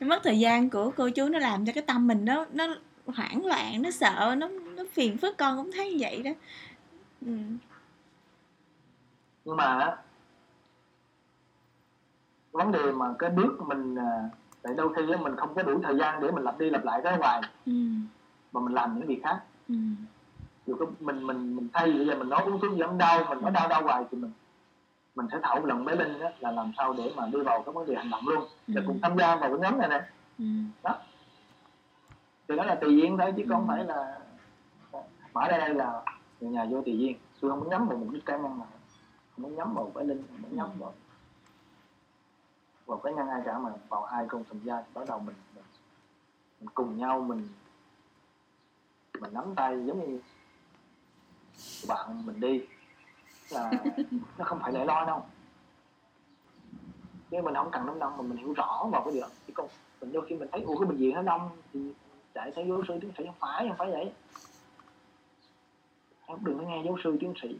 [0.00, 2.66] mất thời gian của cô chú nó làm cho cái tâm mình nó nó
[3.06, 6.30] hoảng loạn nó sợ nó nó phiền phức con cũng thấy như vậy đó
[7.26, 7.32] ừ.
[9.44, 9.96] nhưng mà
[12.52, 14.28] vấn đề mà cái bước mình à,
[14.62, 17.00] tại đôi khi mình không có đủ thời gian để mình lặp đi lặp lại
[17.04, 17.72] cái hoài Ừ.
[18.52, 19.74] mà mình làm những việc khác Ừ.
[20.66, 23.40] dù có mình mình mình thay bây giờ mình nói uống thuốc giảm đau mình
[23.42, 24.30] nói đau đau hoài thì mình
[25.14, 27.72] mình sẽ thảo luận với linh á, là làm sao để mà đi vào cái
[27.72, 28.44] vấn đề hành động luôn.
[28.66, 28.84] Để Ừ.
[28.86, 30.00] cùng tham gia vào cái nhóm này nè.
[30.38, 30.44] Ừ.
[32.48, 34.18] thì đó là tùy duyên thôi chứ không phải là
[35.34, 36.02] mở ra đây là
[36.40, 37.16] người nhà vô tùy duyên.
[37.40, 38.68] Tôi không muốn nhắm vào mục đích cá nhân nào.
[39.36, 40.94] Không muốn nhắm vào cái linh không muốn nhắm vào
[42.86, 44.82] vào cá nhân ai cả mà vào ai cùng tham gia.
[44.94, 45.64] Bắt đầu mình, mình
[46.60, 47.48] mình cùng nhau mình
[49.20, 50.20] mình nắm tay giống như
[51.88, 52.66] bạn mình đi
[53.52, 53.70] là
[54.38, 55.22] nó không phải lẻ loi đâu.
[57.30, 59.68] Nhưng mình không cần đám đông mà mình hiểu rõ vào cái điều chứ còn
[60.00, 61.92] mình đôi khi mình thấy, ủa, cái bệnh viện nó đông thì
[62.34, 64.12] chạy thấy giáo sư tiến sĩ không phải không phải vậy.
[66.26, 67.58] Em đừng có nghe giáo sư tiến sĩ.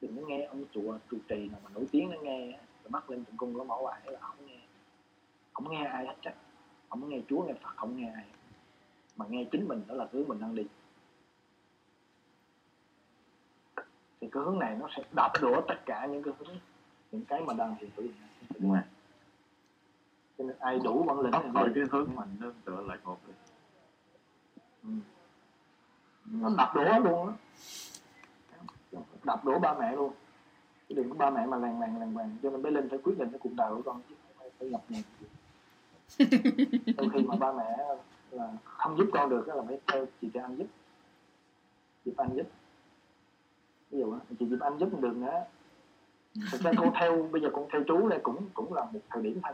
[0.00, 3.10] Đừng có nghe ông chùa trụ trì nào mà nổi tiếng nó nghe, rồi bắt
[3.10, 4.58] lên tụng cung nó mẫu hoài, là không nghe.
[5.52, 6.34] Không nghe ai hết chắc
[6.88, 8.24] không nghe chúa, nghe phật, không nghe ai.
[9.16, 10.66] Mà nghe chính mình, đó là thứ mình đang đi.
[14.24, 16.56] Thì cái hướng này nó sẽ đập đổ tất cả những cái hướng
[17.12, 18.06] những cái mà đang hiện hữu
[18.58, 18.82] đúng không
[20.38, 21.72] cho nên ai đủ bản lĩnh thì đi.
[21.74, 22.10] cái hướng.
[22.16, 23.32] mình nương tựa lại một đi.
[24.82, 24.90] Ừ.
[26.24, 27.34] nó đập đổ luôn á.
[29.24, 30.12] Đập đổ ba mẹ luôn.
[30.88, 32.98] Chứ đừng có ba mẹ mà làng làng làng vàng cho nên bé linh phải
[32.98, 34.14] quyết định cái cuộc đời của con chứ
[34.58, 35.02] phải nhập nhằng
[36.96, 37.78] đôi khi mà ba mẹ
[38.30, 40.66] là không giúp con được là phải theo chị cho anh giúp.
[42.04, 42.46] Chị anh giúp
[43.94, 45.44] ví dụ chị Diệp anh giúp không được nữa
[46.50, 49.22] thực ra con theo, bây giờ con theo chú đây cũng cũng là một thời
[49.22, 49.52] điểm thôi.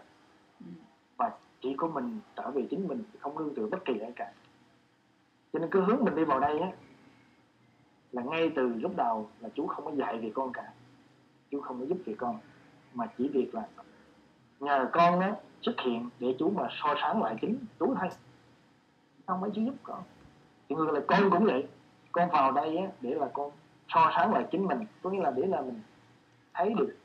[1.17, 4.33] Và chỉ có mình trở về chính mình không nương tựa bất kỳ ai cả.
[5.53, 6.73] Cho nên cứ hướng mình đi vào đây á,
[8.13, 10.73] là ngay từ lúc đầu là chú không có dạy về con cả.
[11.51, 12.39] Chú không có giúp về con.
[12.95, 13.69] Mà chỉ việc là
[14.61, 18.09] nhờ con á, xuất hiện để chú mà so sánh lại chính chú thôi.
[19.27, 20.03] Không mấy chú giúp con.
[20.69, 21.67] Thì ngược lại con cũng vậy.
[22.13, 23.51] Con vào đây á, để là con
[23.95, 25.81] so sánh lại chính mình có nghĩa là để là mình
[26.55, 26.97] thấy được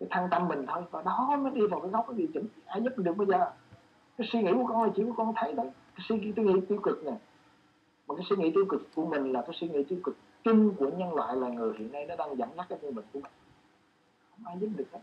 [0.00, 2.46] cái thăng tâm mình thôi và đó mới đi vào cái góc cái điều chỉnh
[2.66, 3.50] ai giúp mình được bây giờ?
[4.18, 6.60] Cái suy nghĩ của con là chỉ của con thấy đấy cái suy nghĩ, nghĩ
[6.68, 7.12] tiêu cực nè.
[8.08, 10.74] Mà cái suy nghĩ tiêu cực của mình là cái suy nghĩ tiêu cực chung
[10.74, 13.20] của nhân loại là người hiện nay nó đang dẫn dắt cái nhân mình của
[13.20, 13.32] mình.
[14.30, 15.00] Không ai giúp được hết.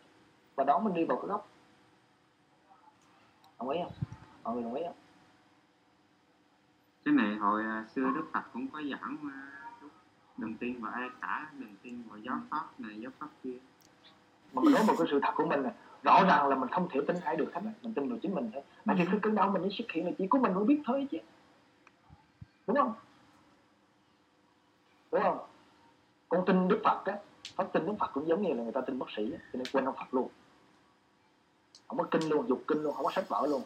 [0.55, 1.47] Và đó mình đi vào cái góc.
[3.59, 3.93] Đồng ý không?
[4.43, 4.95] Mọi người đồng ý không?
[7.05, 9.56] Cái này hồi à, xưa đức phật cũng có giảng mà
[10.37, 13.57] đừng tin vào ai cả đừng tin vào giáo pháp này giáo pháp kia.
[14.53, 15.69] Mà mình nói một cái sự thật của mình nè
[16.03, 18.49] rõ ràng là mình không thể tin ai được hết mình tin vào chính mình
[18.53, 18.63] thôi.
[18.85, 20.81] Bởi vì cái cơn đau mình nó xuất hiện là chỉ của mình mới biết
[20.85, 21.17] thôi chứ.
[22.67, 22.93] Đúng không?
[25.11, 25.39] Đúng không?
[26.29, 27.17] Con tin đức phật á
[27.55, 29.57] pháp tin đức phật cũng giống như là người ta tin bác sĩ á, cho
[29.57, 30.29] nên quên ông phật luôn.
[31.87, 33.61] Không có kinh luôn dục kinh luôn không có sách vở luôn.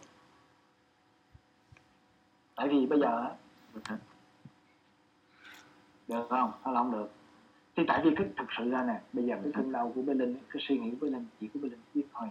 [2.55, 3.27] Tại vì bây giờ
[3.85, 3.97] á
[6.11, 6.51] được không?
[6.63, 7.09] Hay là không được.
[7.75, 10.13] Thì tại vì cái thực sự ra nè bây giờ cái cơn đau của Bê
[10.13, 12.29] Linh cái suy nghĩ của Linh chỉ của Bê Linh biết thôi.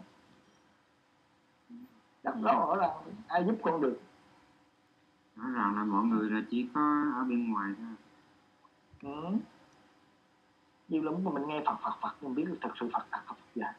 [2.22, 2.96] Đặt rõ rõ ràng
[3.28, 4.00] ai giúp con được.
[5.36, 6.80] Rõ ràng là mọi người là chỉ có
[7.14, 7.94] ở bên ngoài thôi.
[9.02, 9.36] Ừ.
[10.88, 13.20] nhiều lắm mà mình nghe Phật Phật Phật mình biết được thật sự Phật thật
[13.26, 13.74] Phật dạ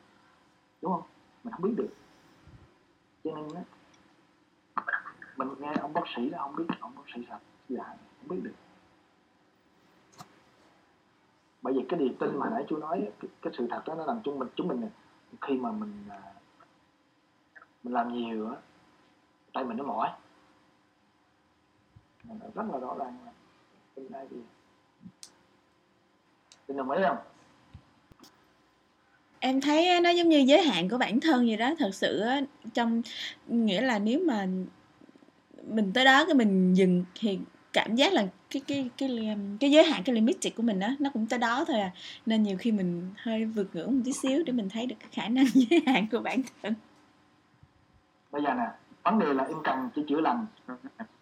[0.82, 1.04] đúng không?
[1.44, 1.90] Mình không biết được.
[3.24, 3.62] Cho nên á
[5.38, 8.40] mình nghe ông bác sĩ là không biết ông bác sĩ thật dạ không biết
[8.44, 8.54] được
[11.62, 14.06] bởi vì cái niềm tin mà nãy chú nói cái, cái sự thật đó nó
[14.06, 14.90] làm chúng mình chúng mình
[15.42, 16.22] khi mà mình à,
[17.84, 18.56] mình làm nhiều á
[19.54, 20.10] tay mình nó mỏi.
[22.24, 23.32] Mình rất là rõ ràng là
[23.96, 24.38] tin ai thì
[26.68, 27.18] tin đồng ý không?
[29.40, 32.42] Em thấy nó giống như giới hạn của bản thân vậy đó thật sự á,
[32.74, 33.02] trong
[33.48, 34.48] nghĩa là nếu mà
[35.64, 37.40] mình tới đó cái mình dừng thì
[37.74, 40.96] cảm giác là cái cái cái cái, cái giới hạn cái limit của mình á
[41.00, 41.92] nó cũng tới đó thôi à.
[42.26, 45.10] Nên nhiều khi mình hơi vượt ngưỡng một tí xíu để mình thấy được cái
[45.12, 46.74] khả năng giới hạn của bản thân.
[48.32, 48.68] Bây giờ nè
[49.04, 50.46] vấn đề là em cần chỉ chữa lành.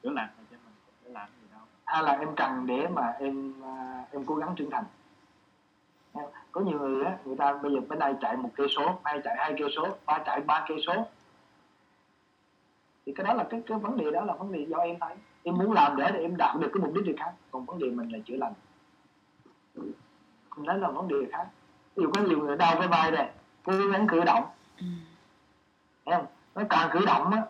[0.04, 0.74] Chữa lành cho mình
[1.06, 1.62] để làm gì đâu.
[1.86, 4.84] Hay là em cần để mà em à, em cố gắng trưởng thành?
[6.52, 9.20] Có nhiều người á người ta bây giờ bên đây chạy một cây số nay
[9.24, 11.08] chạy hai cây số ba chạy ba cây số.
[13.06, 15.16] Thì cái đó là cái cái vấn đề đó là vấn đề do em thấy
[15.44, 17.34] em muốn làm để em đạt được cái mục đích gì khác.
[17.52, 18.54] Còn vấn đề mình là chữa lành.
[20.58, 21.48] Đó là vấn đề khác.
[21.96, 23.32] Ví dụ có nhiều người đau cái vai này
[23.64, 24.44] cố gắng cử động.
[24.78, 24.86] Ừ.
[26.06, 26.26] thấy không?
[26.56, 27.42] Nó càng cử động á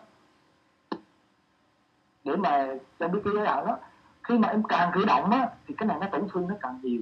[2.24, 2.66] để mà
[2.98, 3.78] cho biết cái giới hạn đó.
[4.22, 6.80] Khi mà em càng cử động á thì cái này nó tổn thương nó càng
[6.82, 7.00] nhiều.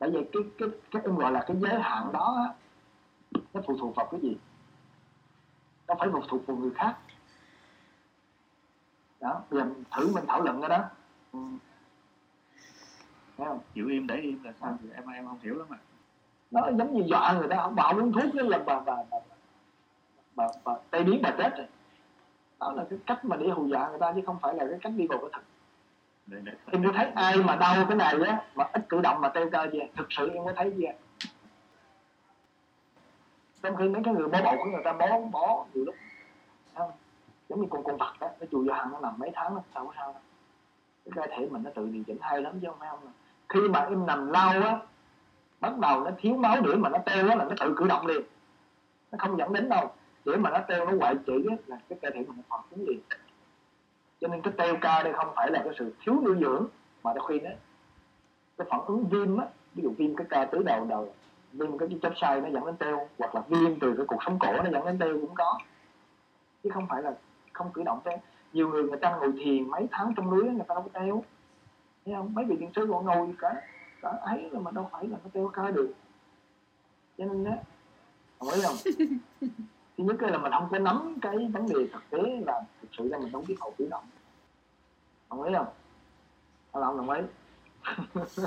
[0.00, 2.54] Bởi vì cái cái cái em gọi là cái giới hạn đó á,
[3.54, 4.36] nó phụ thuộc vào cái gì?
[5.88, 6.96] Nó phải phụ thuộc vào người khác
[9.22, 10.84] đó bây giờ thử mình thảo luận cái đó.
[11.32, 11.38] Ừ.
[13.36, 13.60] thấy không?
[13.74, 14.78] Chịu im để im là sao?
[14.82, 15.78] Thì em em không hiểu lắm à
[16.50, 19.18] nó giống như dọa người ta không bảo uống thuốc đó là bà bà bà
[20.34, 21.66] bà, bà tây biến bà chết rồi.
[22.60, 24.78] Đó là cái cách mà để hù dọa người ta chứ không phải là cái
[24.82, 25.42] cách đi vào cái thật.
[26.72, 29.50] Em có thấy ai mà đau cái này á mà ít cử động mà teo
[29.50, 30.92] cơ chưa thực sự em có thấy chưa
[33.62, 35.94] trong khi mấy cái người bó bột của người ta bó bó nhiều lúc?
[37.52, 39.60] Giống như con con vật đó, nó chui vô hang nó nằm mấy tháng nó
[39.74, 40.22] sao có sao đâu.
[41.04, 43.12] Cái cơ thể mình nó tự điều chỉnh hay lắm chứ không phải không à.
[43.48, 44.78] khi mà em nằm lâu á,
[45.60, 48.06] bắt đầu nó thiếu máu nữa mà nó teo á là nó tự cử động
[48.06, 48.22] liền.
[49.12, 49.90] Nó không dẫn đến đâu.
[50.24, 52.60] Để mà nó teo nó hoại chỉ á là cái cơ thể mình nó phản
[52.70, 53.00] ứng liền.
[54.20, 56.66] Cho nên cái teo ca đây không phải là cái sự thiếu nuôi dưỡng,
[57.02, 57.52] mà nó khuyên á,
[58.58, 61.14] cái phản ứng viêm á, ví dụ viêm cái ca tứ đầu đầu,
[61.52, 64.38] viêm cái chóp sai nó dẫn đến teo, hoặc là viêm từ cái cuộc sống
[64.38, 65.58] cổ nó dẫn đến teo cũng có.
[66.62, 67.14] Chứ không phải là
[67.52, 68.18] không cử động teo
[68.52, 71.24] nhiều người người ta ngồi thiền mấy tháng trong núi người ta đâu có teo.
[72.04, 72.34] Thấy không?
[72.34, 73.62] Mấy vị thiền sư còn ngồi cả
[74.02, 75.92] cả ấy là mà đâu phải là nó teo ca được.
[77.18, 77.52] Cho nên đó
[78.54, 78.76] ý không?
[79.98, 83.08] Thứ nhất là mình không có nắm cái vấn đề thực tế là thực sự
[83.08, 84.04] ra mình không biết hậu cử động.
[85.30, 85.66] Đồng ý không?
[86.74, 87.22] Hay là không đồng ý.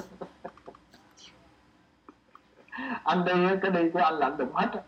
[3.04, 4.84] Anh đi cái đi của anh là anh đụng hết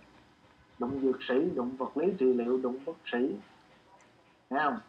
[0.80, 3.36] đụng dược sĩ đụng vật lý trị liệu đụng bác sĩ
[4.50, 4.80] thấy không?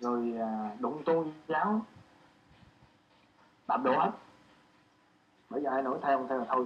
[0.00, 1.86] Rồi à, đụng tôn giáo.
[3.68, 4.10] Đạp đổ hết.
[5.50, 6.64] Bây giờ ai nổi theo không theo là thôi.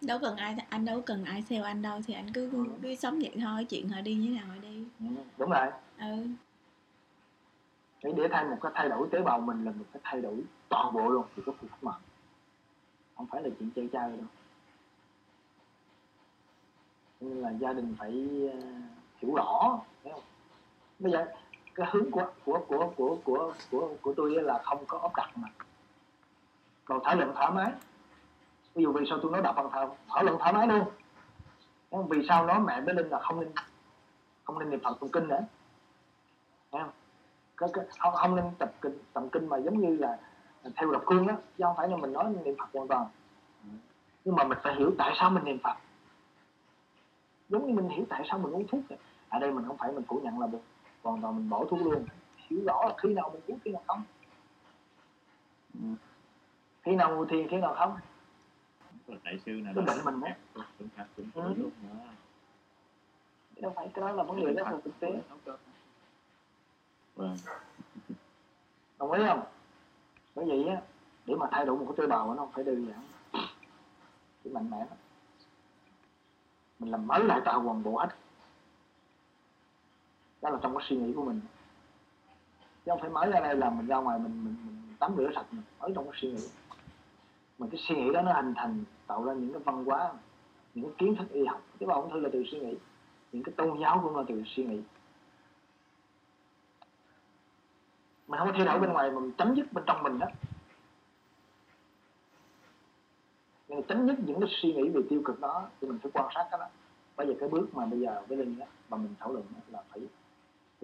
[0.00, 2.50] Đâu cần ai anh đâu cần ai theo anh đâu thì anh cứ
[2.82, 4.84] cứ sống vậy thôi chuyện họ đi như thế nào họ đi.
[5.00, 5.06] Ừ,
[5.38, 5.66] đúng rồi.
[5.98, 6.26] Ừ.
[8.02, 10.44] Để để thay một cái thay đổi tế bào mình là một cái thay đổi
[10.68, 12.00] toàn bộ luôn thì có cuộc cách mạng
[13.16, 14.26] không phải là chuyện chơi chơi đâu.
[17.20, 18.10] Nên là gia đình phải
[18.52, 18.58] ờ,
[19.18, 20.22] hiểu rõ thấy không?
[20.98, 21.24] Bây giờ
[21.74, 25.30] cái hướng của của của của của của của tôi là không có áp đặt
[25.36, 25.48] mà.
[26.84, 27.72] Còn thảo luận thoải mái.
[28.74, 30.84] Ví dụ vì sao tôi nói đọc bằng thảo thảo luận thoải mái luôn.
[32.08, 33.52] Vì sao nói mẹ bé linh là không nên
[34.44, 35.40] không nên niệm phật tụng kinh nữa?
[36.72, 36.92] Thấy không?
[37.56, 40.18] Cái, cái, không, không nên tập kinh tụng kinh mà giống như là
[40.76, 43.06] theo độc cương đó chứ không phải là mình nói niệm phật hoàn toàn.
[44.24, 45.76] Nhưng mà mình phải hiểu tại sao mình niệm phật.
[47.48, 49.92] Giống như mình hiểu tại sao mình uống thuốc này, ở đây mình không phải
[49.92, 50.60] mình phủ nhận là được
[51.04, 52.06] hoàn toàn mình bỏ thuốc luôn.
[52.36, 54.02] Hiểu rõ là khi nào mình uống khi nào không.
[55.74, 55.80] Ừ.
[56.82, 57.96] khi nào ngồi thiền khi nào không.
[59.24, 60.36] Đại sư này cái bệnh mình á
[61.34, 61.70] Ừ.
[63.60, 65.08] đâu phải cái đó là vấn đề rất là thực tế.
[67.14, 67.36] Vâng.
[68.98, 69.42] Đồng ý không?
[70.34, 70.82] Bởi vậy á
[71.26, 73.00] để mà thay đổi một cái tế bào nó không phải đơn giản.
[74.44, 74.98] Chỉ mạnh mẽ lắm.
[76.78, 78.08] Mình làm mới lại tạo hoàn bộ hết
[80.44, 81.40] đó là trong cái suy nghĩ của mình.
[82.84, 85.30] Chứ không phải mới ra đây là mình ra ngoài mình mình, mình tắm rửa
[85.34, 85.62] sạch mình.
[85.80, 86.48] Mới trong cái suy nghĩ.
[87.58, 90.12] Mà cái suy nghĩ đó nó hình thành tạo ra những cái văn hóa
[90.74, 91.62] những cái kiến thức y học.
[91.78, 92.74] Tế bào ung thư là từ suy nghĩ.
[93.32, 94.82] Những cái tôn giáo cũng là từ suy nghĩ.
[98.28, 100.26] Mình không có thay đổi bên ngoài mà mình chấm dứt bên trong mình đó.
[103.68, 106.28] Nhưng chấm dứt những cái suy nghĩ về tiêu cực đó thì mình phải quan
[106.34, 106.68] sát cái đó.
[107.16, 109.60] Bây giờ cái bước mà bây giờ với linh đó mà mình thảo luận đó
[109.68, 110.02] là phải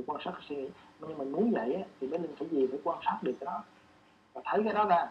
[0.00, 0.68] thì quan sát suy nghĩ
[1.00, 3.46] nhưng mình muốn vậy á, thì bên linh phải gì phải quan sát được cái
[3.46, 3.62] đó.
[4.32, 5.06] Và thấy cái đó ra.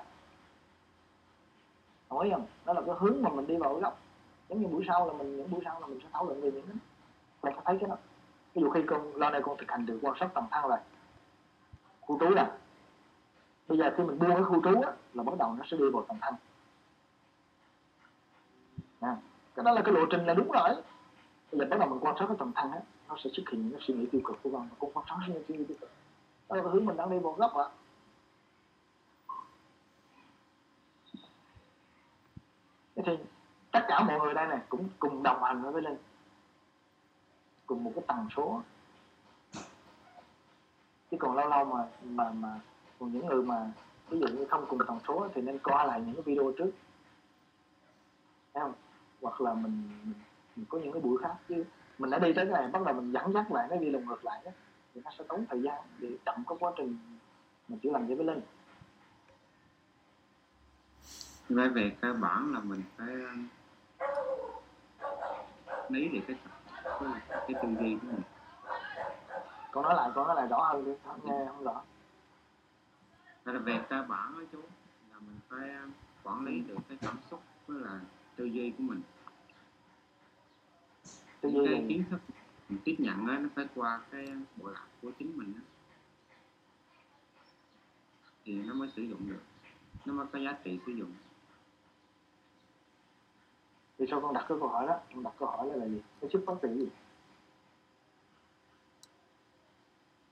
[2.10, 4.00] Hỏi không đó là cái hướng mà mình đi vào cái góc.
[4.50, 6.52] Giống như buổi sau là mình những buổi sau là mình sẽ thảo luận về
[6.52, 6.76] những cái
[7.44, 7.98] mình phải thấy cái đó?
[8.54, 10.80] Ví dụ khi con lo này con thực hành được quan sát tầm thang rồi
[12.02, 12.58] khu trú là
[13.68, 15.90] bây giờ khi mình buông cái khu trú á, là bắt đầu nó sẽ đi
[15.94, 16.34] vào tầm thang
[19.00, 19.18] à,
[19.56, 20.70] cái đó là cái lộ trình là đúng rồi.
[21.52, 23.70] Bây giờ bắt đầu mình quan sát cái tầm thang á nó sẽ xuất hiện
[23.70, 25.78] những suy nghĩ tiêu cực của bạn và cũng phát sáng những suy nghĩ tiêu
[25.82, 25.90] cực.
[26.50, 27.68] Đó là cái hướng mình đang đi vào góc ạ.
[32.96, 33.18] Thế thì
[33.72, 35.98] tất cả mọi người đây này cũng cùng đồng hành với linh.
[37.66, 38.62] Cùng một cái tần số.
[41.12, 42.60] Chứ còn lâu lâu mà mà mà
[43.00, 43.72] còn những người mà
[44.10, 46.72] ví dụ như không cùng tần số thì nên coi lại những cái video trước.
[48.54, 48.74] Thấy không?
[49.22, 50.14] Hoặc là mình, mình,
[50.56, 51.66] mình có những cái buổi khác chứ
[52.00, 54.26] mình đã đi tới này bắt đầu mình dẫn dắt lại nó đi lần ngược
[54.26, 54.52] lại đó
[54.94, 56.98] thì nó sẽ tốn thời gian để chậm cái quá trình
[57.68, 58.42] mình chữa lành với linh.
[61.50, 63.48] Về về cơ bản là mình phải um,
[65.90, 66.38] lý được cái
[67.48, 68.22] cái, tư duy của mình.
[69.72, 71.82] Con nói lại con nói lại rõ hơn đi Không nghe không rõ.
[73.46, 74.62] Là về cơ bản đó chú
[75.12, 75.92] là mình phải um,
[76.24, 78.00] quản lý được cái cảm xúc với là
[78.36, 79.02] tư duy của mình
[81.42, 82.22] tư những duy cái kiến thức
[82.70, 85.62] mình tiếp nhận á nó phải qua cái bộ lạc của chính mình á.
[88.46, 89.42] Thì nó mới sử dụng được
[90.06, 91.14] nó mới có giá trị sử dụng.
[93.98, 96.02] Vì sao con đặt cái câu hỏi đó con đặt câu hỏi là, là gì?
[96.22, 96.88] Cái xuất phát từ gì?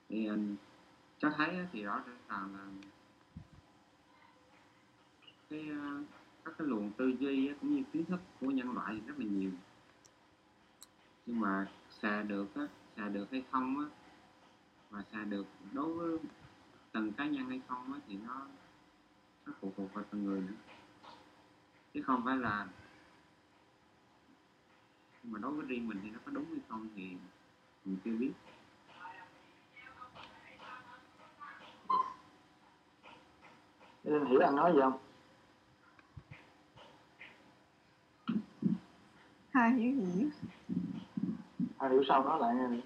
[0.08, 0.56] Thì um,
[1.18, 2.66] cho thấy thì rõ ràng là
[5.50, 6.06] cái uh,
[6.44, 9.50] các cái luồng tư duy cũng như kiến thức của nhân loại rất là nhiều
[11.28, 12.62] nhưng mà xài được á,
[12.96, 13.86] xài được hay không á
[14.90, 16.18] và xài được đối với
[16.92, 18.46] từng cá nhân hay không á, thì nó
[19.46, 20.54] nó phụ thuộc vào từng người nữa.
[21.94, 22.66] Chứ không phải là
[25.22, 27.16] nhưng mà đối với riêng mình thì nó có đúng hay không thì
[27.84, 28.32] mình chưa biết.
[34.04, 34.98] Linh hiểu anh nói gì không?
[39.54, 40.30] Hơi hiểu hiểu
[41.78, 42.82] anh hiểu sao nói lại nghe đi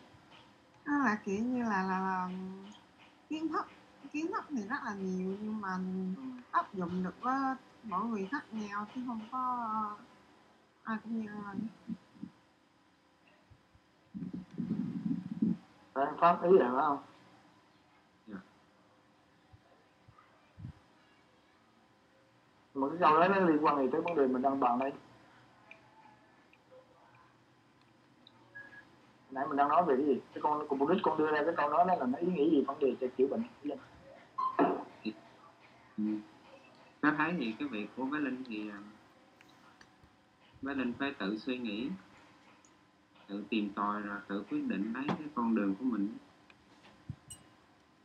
[0.85, 2.29] nó là kiểu như là là, là
[3.29, 3.67] kiến thức
[4.13, 5.79] kiến thức thì rất là nhiều nhưng mà
[6.51, 7.35] áp dụng được với
[7.83, 9.69] mỗi người khác nhau chứ không có
[10.85, 11.55] ai cũng như là
[15.93, 16.99] Phải anh phát ý phải không?
[18.27, 18.37] Dạ.
[22.75, 24.93] một cái câu đó nó liên quan gì tới vấn đề mình đang bàn đây
[29.33, 31.43] nãy mình đang nói về cái gì cái con của mục đích con đưa ra
[31.45, 33.43] cái câu nói đó là nó ý nghĩa gì, vấn đề cho chữa bệnh
[35.97, 36.05] Ừ.
[37.03, 38.79] Nó thấy thì cái việc của bé Linh thì à,
[40.63, 41.89] bé Linh phải tự suy nghĩ,
[43.29, 46.09] tự tìm tòi rồi tự quyết định lấy cái con đường của mình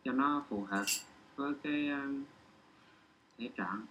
[0.04, 0.86] cho nó phù hợp
[1.36, 2.08] với cái à,
[3.38, 3.86] thể trạng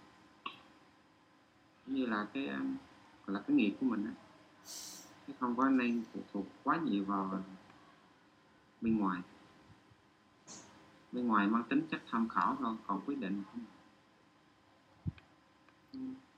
[1.85, 2.59] như là cái à,
[3.27, 4.11] là cái nghiệp của mình á
[5.27, 7.31] chứ không có nên phụ thuộc quá nhiều vào
[8.81, 9.21] bên ngoài.
[11.11, 13.43] Bên ngoài mang tính chất tham khảo thôi còn quyết định.
[13.51, 13.63] Không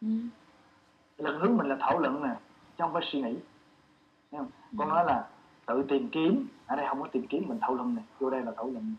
[0.02, 0.08] ừ.
[1.18, 2.40] lần hướng mình là thảo luận nè
[2.78, 3.34] chứ không phải suy nghĩ.
[4.32, 4.50] Thấy không?
[4.78, 5.30] con nói là
[5.66, 6.48] tự tìm kiếm.
[6.66, 8.02] Ở đây không có tìm kiếm mình thảo luận nè.
[8.20, 8.96] Vô đây là thảo luận.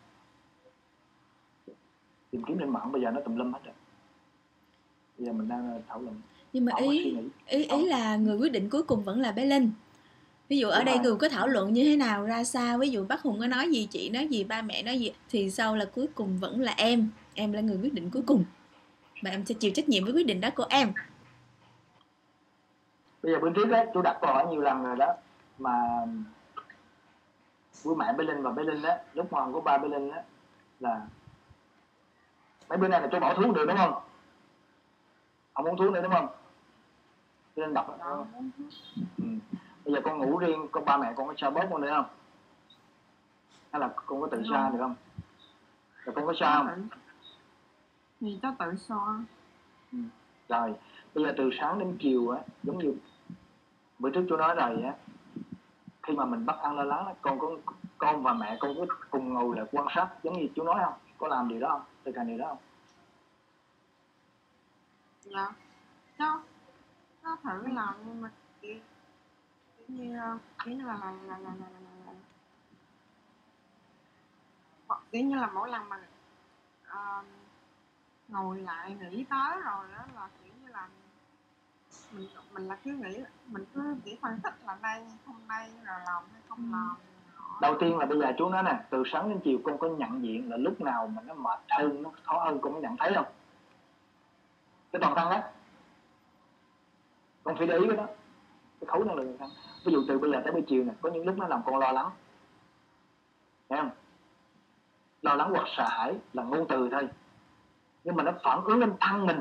[2.31, 3.75] Tìm kiếm trên mạng bây giờ nó tùm lum hết rồi.
[5.19, 6.21] Bây giờ mình đang thảo luận
[6.53, 9.45] nhưng mà không ý ý ý là người quyết định cuối cùng vẫn là bé
[9.45, 9.71] linh.
[10.49, 11.05] Ví dụ ở Đúng đây rồi.
[11.05, 12.79] người có thảo luận như thế nào ra sao?
[12.79, 15.51] Ví dụ bác hùng có nói gì chị nói gì ba mẹ nói gì thì
[15.51, 17.09] sau là cuối cùng vẫn là em.
[17.35, 18.45] Em là người quyết định cuối cùng.
[19.23, 20.93] Và em sẽ chịu trách nhiệm với quyết định đó của em.
[23.23, 25.15] Bây giờ bên trước đấy tôi đặt câu hỏi nhiều lần rồi đó.
[25.59, 25.73] Mà
[27.85, 30.17] của mẹ bé linh và bé linh đó lúc mà của ba bé linh đó
[30.81, 31.01] là
[32.69, 33.95] mấy bữa nay là chú bỏ thuốc được đúng không
[35.63, 36.27] không uống thuốc nữa đúng không?
[37.57, 38.25] Bé linh đọc đó,
[39.19, 39.25] ừ.
[39.85, 42.07] bây giờ con ngủ riêng con ba mẹ con có cho bớt con nữa không?
[43.73, 44.95] Hay là con có tự xa được không?
[46.05, 46.89] Rồi con có xa không?
[48.21, 49.25] Thì cho tự xoa.
[50.49, 50.75] Rồi
[51.15, 52.95] bây giờ từ sáng đến chiều á giống như
[53.99, 54.95] bữa trước chú nói rồi á
[56.03, 57.51] khi mà mình bắt ăn lo lắng con có
[57.99, 60.95] con và mẹ con có cùng ngồi lại quan sát giống như chú nói không?
[61.19, 61.83] Có làm điều đó không?
[62.05, 62.59] Thực hành điều đó không
[65.35, 65.53] dạ
[66.19, 66.43] cho
[67.23, 68.79] nó thử làm nhưng mà kiểu
[69.77, 70.19] kiểu như
[70.65, 72.13] kiểu như là là là là là, là, là,
[74.89, 74.97] là.
[75.13, 76.01] kiểu như là mỗi lần mà
[76.87, 77.23] ờ,
[78.29, 80.89] ngồi lại nghĩ tới rồi đó là kiểu như là
[82.11, 85.99] mình mình là cứ nghĩ mình cứ chỉ phân tích là đây không đây rồi
[86.07, 86.97] làm hay không làm
[87.37, 87.59] nọ.
[87.61, 90.23] đầu tiên là bây giờ chú nói nè từ sáng đến chiều con có nhận
[90.23, 93.13] diện là lúc nào mà nó mệt hơn nó khó hơn con có nhận thấy
[93.15, 93.27] không
[94.93, 95.41] cái toàn thân đó
[97.45, 98.07] con phải để ý cái đó.
[98.81, 99.51] Cái khối năng lượng toàn thân
[99.85, 101.79] ví dụ từ bây giờ tới buổi chiều này có những lúc nó làm con
[101.79, 102.11] lo lắng.
[103.69, 103.91] Thấy không?
[105.23, 107.09] Lo lắng hoặc sợ hãi là ngôn từ thôi.
[108.05, 109.41] Nhưng mà nó phản ứng lên thân mình.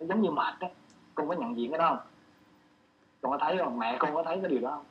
[0.00, 0.68] Nó giống như mệt đó
[1.14, 2.06] con có nhận diện cái đó không?
[3.22, 3.78] Con có thấy không?
[3.78, 4.84] Mẹ con có thấy cái điều đó không?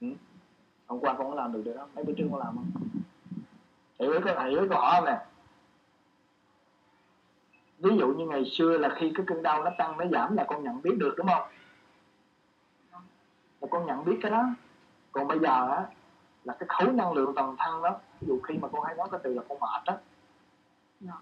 [0.00, 0.08] Ừ?
[0.86, 1.86] hôm qua con có làm được điều đó.
[1.94, 2.66] Mấy bữa trước con làm không?
[3.98, 5.18] Hiểu ý con hiểu ý câu hỏi không nè?
[7.84, 10.44] Ví dụ như ngày xưa là khi cái cơn đau nó tăng nó giảm là
[10.48, 11.48] con nhận biết được đúng không
[13.60, 14.44] là con nhận biết cái đó
[15.12, 15.86] còn bây giờ á
[16.44, 19.08] là cái khối năng lượng toàn thân đó ví dụ khi mà con hay nói
[19.10, 19.96] cái từ là con mệt đó
[21.00, 21.12] Dạ.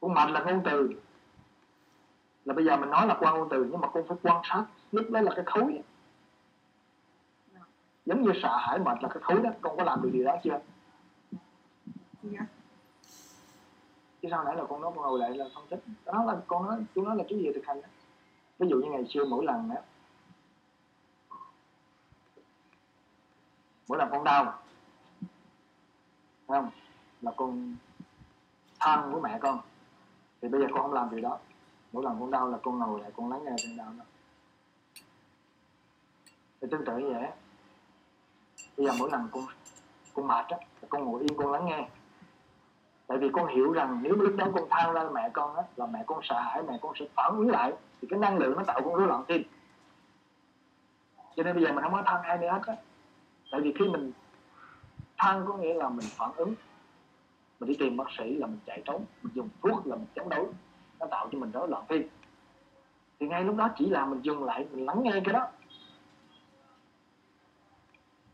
[0.00, 0.92] con mệt là ngôn từ
[2.44, 4.64] là bây giờ mình nói là qua ngôn từ nhưng mà con phải quan sát
[4.92, 5.82] lúc đó là cái khối.
[7.54, 7.60] Dạ.
[8.06, 10.36] giống như sợ hãi mệt là cái khối đó con có làm được điều đó
[10.44, 10.58] chưa
[12.22, 12.40] Dạ
[14.22, 16.66] chứ sao nãy là con nói con ngồi lại là phân tích đó là con
[16.66, 17.88] nói chú nói là chú gì thực hành đó.
[18.58, 19.76] ví dụ như ngày xưa mỗi lần đó
[23.88, 24.44] mỗi lần con đau
[26.48, 26.70] không?
[27.20, 27.76] Là con
[28.80, 29.60] thân với mẹ con.
[30.42, 31.38] Thì bây giờ con không làm điều đó.
[31.92, 34.04] Mỗi lần con đau là con ngồi lại, con lắng nghe cơn đau đó.
[36.60, 37.28] Thì tương tự như vậy
[38.76, 39.46] bây giờ mỗi lần con
[40.14, 41.88] con mệt á, là con ngồi yên, con lắng nghe
[43.06, 45.86] tại vì con hiểu rằng nếu lúc đó con than ra mẹ con á, là
[45.86, 47.72] mẹ con sợ hãi, mẹ con sẽ phản ứng lại.
[48.00, 49.42] Thì cái năng lượng nó tạo con rối loạn tim.
[51.36, 52.76] Cho nên bây giờ mình không có than ai nữa hết á.
[53.50, 54.12] Tại vì khi mình
[55.16, 56.54] than có nghĩa là mình phản ứng.
[57.60, 60.28] Mình đi tìm bác sĩ là mình chạy trốn, mình dùng thuốc là mình chống
[60.28, 60.46] đối.
[61.00, 62.08] Nó tạo cho mình rối loạn tim.
[63.20, 65.46] Thì ngay lúc đó chỉ là mình dừng lại, mình lắng nghe cái đó.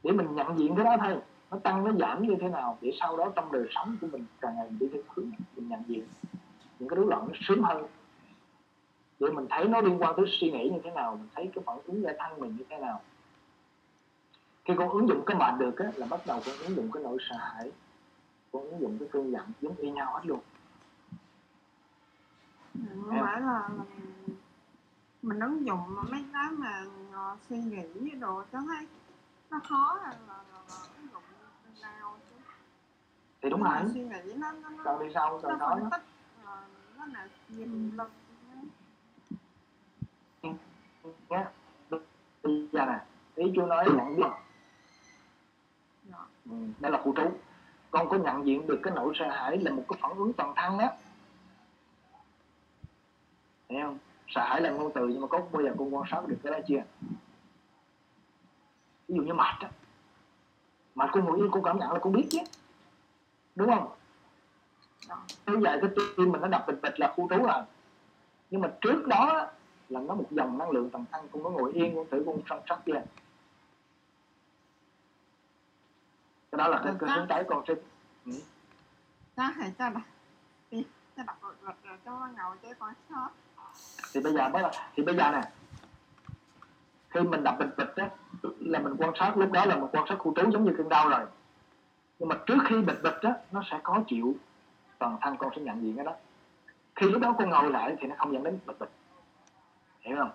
[0.02, 1.16] Để mình nhận diện cái đó thôi
[1.50, 4.26] nó tăng nó giảm như thế nào để sau đó trong đời sống của mình
[4.40, 6.06] càng ngày mình đi theo hướng mình nhận diện
[6.78, 7.86] những cái rối loạn nó sớm hơn.
[9.20, 11.64] Để mình thấy nó liên quan tới suy nghĩ như thế nào mình thấy cái
[11.66, 13.00] phản ứng giải thân mình như thế nào.
[14.64, 17.02] Khi con ứng dụng cái mệnh được á, là bắt đầu con ứng dụng cái
[17.02, 17.72] nỗi sợ hãi
[18.52, 20.40] con ứng dụng cái cơn giận giống y nhau hết luôn.
[22.74, 24.36] Không phải là, mình,
[25.22, 28.86] mình ứng dụng mà mấy cái mà ờ, suy nghĩ đồ cho thấy
[29.50, 31.22] nó khó là, là, là, là ứng dụng
[31.64, 32.36] cơn đau chứ
[33.42, 33.82] thì đúng Nhưng rồi.
[33.82, 36.02] mà suy nghĩ nó nó nó, còn đi nó đó phân đó tích
[36.44, 36.62] ờ,
[36.98, 38.10] nó là gì mình lần
[41.28, 41.44] nhé
[42.42, 42.98] bây giờ nè
[43.34, 44.22] ý chú nói nhận biết.
[46.10, 46.18] Dạ.
[46.50, 47.30] ừ, đây là phụ trú.
[47.90, 50.52] Con có nhận diện được cái nỗi sợ hãi là một cái phản ứng toàn
[50.56, 50.88] thân đó
[53.68, 53.98] thấy không?
[54.28, 56.52] Sợ hãi là ngôn từ nhưng mà có bao giờ con quan sát được cái
[56.52, 56.82] đó chưa?
[59.08, 59.70] Ví dụ như mệt á.
[60.94, 62.38] Mệt con ngồi yên con cảm nhận là con biết chứ
[63.58, 63.88] đúng không?
[65.46, 67.62] Như vậy cái tim mình nó đập bịch bịch là khu trú rồi.
[68.50, 69.46] Nhưng mà trước đó
[69.88, 72.38] là nó một dòng năng lượng toàn thân con có ngồi yên con thử con
[72.48, 72.92] săn sắc chưa
[76.52, 77.74] cái đó là cái, cái hướng tới con sẽ
[79.36, 79.88] chắc thì cho
[80.70, 80.84] đi
[81.16, 83.28] rồi rồi rồi cho nó ngồi cho con sót
[84.12, 85.42] thì bây giờ mới là thì bây giờ nè
[87.10, 88.10] khi mình đập bịch bịch á
[88.42, 90.88] là mình quan sát lúc đó là mình quan sát khu trú giống như cơn
[90.88, 91.26] đau rồi
[92.18, 94.34] nhưng mà trước khi bịch bịch đó nó sẽ có chịu
[94.98, 96.12] toàn thân con sẽ nhận diện cái đó.
[96.96, 98.90] Khi lúc đó con ngồi lại thì nó không dẫn đến bịch bịch.
[100.00, 100.30] Hiểu không?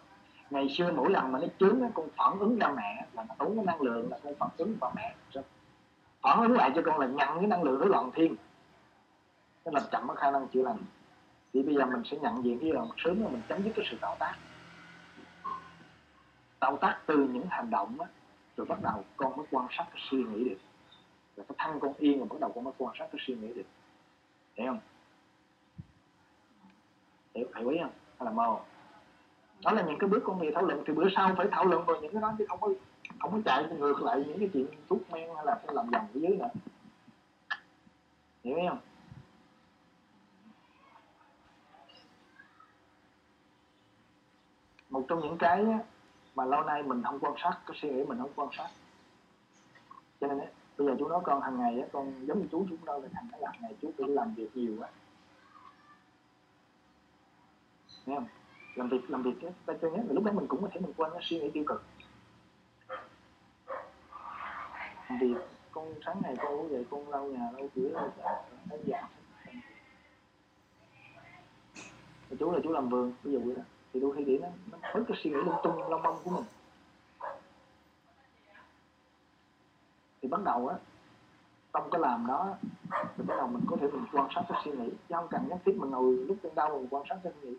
[0.50, 3.36] Ngày xưa mỗi lần mà nó chướng á con phản ứng ra mẹ là nó
[3.38, 5.16] tốn cái năng lượng là con phản ứng vào mẹ.
[6.22, 8.36] Phản ứng lại cho con là nhận cái năng lượng rối loạn thiên.
[9.66, 10.78] Nó làm chậm cái khả năng chữa lành.
[11.54, 13.86] Thì bây giờ mình sẽ nhận diện cái là sớm là mình chấm dứt cái
[13.92, 14.36] sự tạo tác.
[16.60, 18.08] Tạo tác từ những hành động á,
[18.58, 20.58] rồi bắt đầu con mới quan sát cái suy nghĩ được
[21.36, 23.54] là cái thân con yên rồi bắt đầu con mới quan sát cái suy nghĩ
[23.54, 23.66] được.
[24.56, 24.80] Hiểu không?
[27.36, 27.92] Hiểu hiểu ý không?
[28.20, 28.62] Hay là mơ không?
[29.64, 30.84] đó là những cái bước con người thảo luận.
[30.88, 32.70] Thì bữa sau phải thảo luận về những cái đó chứ không có
[33.20, 36.08] không có chạy ngược lại những cái chuyện thuốc men hay là phải làm vòng
[36.14, 36.48] ở dưới nữa.
[38.44, 38.80] Hiểu không?
[44.90, 45.66] Một trong những cái
[46.36, 48.70] mà lâu nay mình không quan sát cái suy nghĩ mình không quan sát.
[50.22, 50.46] Cho nên á,
[50.78, 53.10] bây giờ chú nói con hàng ngày á, con giống như chú chú đâu là
[53.14, 54.90] thành cái làm ngày chú phải làm việc nhiều á,
[58.06, 58.28] nghe không?
[58.76, 60.94] Làm việc làm việc á, ta cho là lúc đó mình cũng có thể mình
[60.98, 61.84] quên cái suy nghĩ tiêu cực.
[65.10, 65.36] Làm việc
[65.72, 69.10] con sáng ngày con ngủ dậy con lau nhà lau cửa lau chợ thấy dạ
[72.40, 73.62] chú là chú làm vườn ví dụ vậy đó.
[73.94, 76.32] Thì đôi khi để nó nó bớt cái suy nghĩ lung tung lông bông của
[76.32, 76.44] mình.
[80.24, 80.76] Thì bắt đầu á
[81.74, 82.56] trong cái làm đó
[82.92, 84.90] thì bắt đầu mình có thể mình quan sát cái suy nghĩ.
[85.10, 87.50] Chứ không cần nhất thiết mình ngồi lúc cơn đau mình quan sát cái suy
[87.50, 87.58] nghĩ.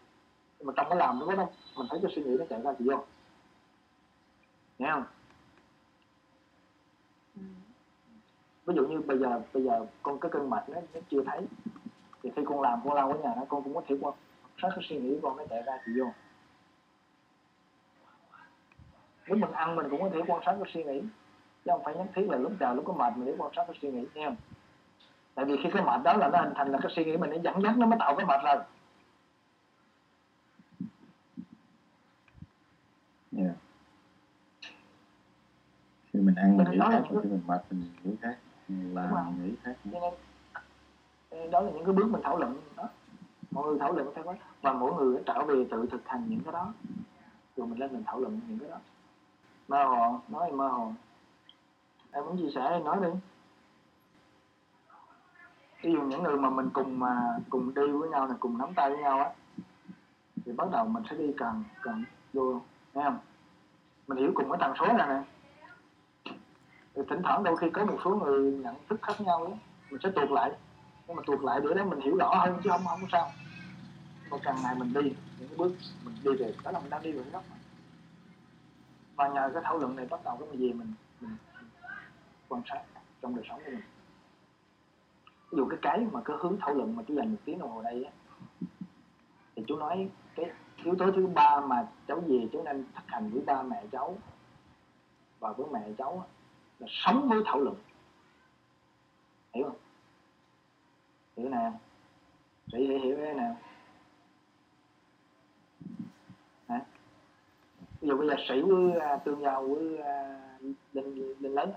[0.58, 1.46] Nhưng mà trong cái làm đó đó
[1.76, 3.04] mình thấy cái suy nghĩ nó chạy ra thì vô.
[4.78, 5.04] Nghe không?
[7.36, 7.42] Ừ.
[8.66, 11.46] ví dụ như bây giờ bây giờ con cái cơn mạch nó, nó chưa thấy
[12.22, 14.14] thì khi con làm con lau ở nhà nó con cũng có thể quan
[14.62, 16.06] sát cái suy nghĩ con nó chạy ra thì vô.
[19.26, 21.02] Lúc mình ăn mình cũng có thể quan sát cái suy nghĩ
[21.64, 23.64] chứ không phải nhất thiết là lúc nào lúc có mệt mình để quan sát
[23.66, 24.36] cái suy nghĩ không?
[25.34, 27.30] Tại vì khi cái mệt đó là nó hình thành là cái suy nghĩ mình
[27.30, 28.56] nó dẫn dắt nó mới tạo cái mệt rồi
[33.32, 33.54] Dạ.
[36.12, 38.36] khi mình ăn mình Cho nên nghĩ khác những khi mình mệt mình nghĩ khác
[38.68, 39.76] mình làm mình nghĩ khác.
[39.92, 40.14] Cho nên
[41.30, 42.88] ờ, đó là những cái bước mình thảo luận đó.
[43.50, 46.40] Mọi người thảo luận theo đó và mỗi người trở về tự thực hành những
[46.44, 46.72] cái đó.
[47.56, 48.78] Rồi mình lên mình thảo luận những cái đó.
[49.68, 50.92] Mơ hồ nói thì mơ hồ
[52.14, 53.08] em muốn chia sẻ em nói đi.
[55.82, 58.74] Ví dụ những người mà mình cùng mà cùng đi với nhau là cùng nắm
[58.74, 59.30] tay với nhau á
[60.44, 62.60] thì bắt đầu mình sẽ đi càng càng vô
[62.94, 63.18] nghe không?
[64.06, 65.22] Mình hiểu cùng cái tần số này nè.
[66.94, 69.52] Thì thỉnh thoảng đôi khi có một số người nhận thức khác nhau đó,
[69.90, 70.52] mình sẽ tuột lại.
[71.06, 73.30] Nhưng mà tuột lại bữa đấy mình hiểu rõ hơn chứ không không có sao.
[74.30, 75.02] Mà càng ngày mình đi
[75.38, 75.72] những cái bước
[76.04, 77.56] mình đi về đó là mình đang đi về hướng mà.
[79.16, 81.36] và nhờ cái thảo luận này bắt đầu cái gì mình, mình
[82.54, 82.82] quan sát
[83.22, 83.82] trong đời sống của mình.
[85.50, 87.70] Ví dụ cái cái mà cái hướng thảo luận mà chú dành một tiếng đồng
[87.70, 88.12] hồ đây á,
[89.56, 90.50] thì chú nói cái
[90.84, 94.18] yếu tố thứ ba mà cháu về chú nên thực hành với ba mẹ cháu
[95.40, 96.26] và với mẹ cháu
[96.78, 97.76] là sống với thảo luận.
[99.54, 99.76] Hiểu không?
[101.36, 101.80] Hiểu nào
[102.72, 103.56] chị hiểu hiểu thế nào
[106.68, 106.80] hả?
[108.00, 110.40] Ví dụ bây giờ sĩ với à, tương giao với à,
[110.92, 111.72] linh linh lớn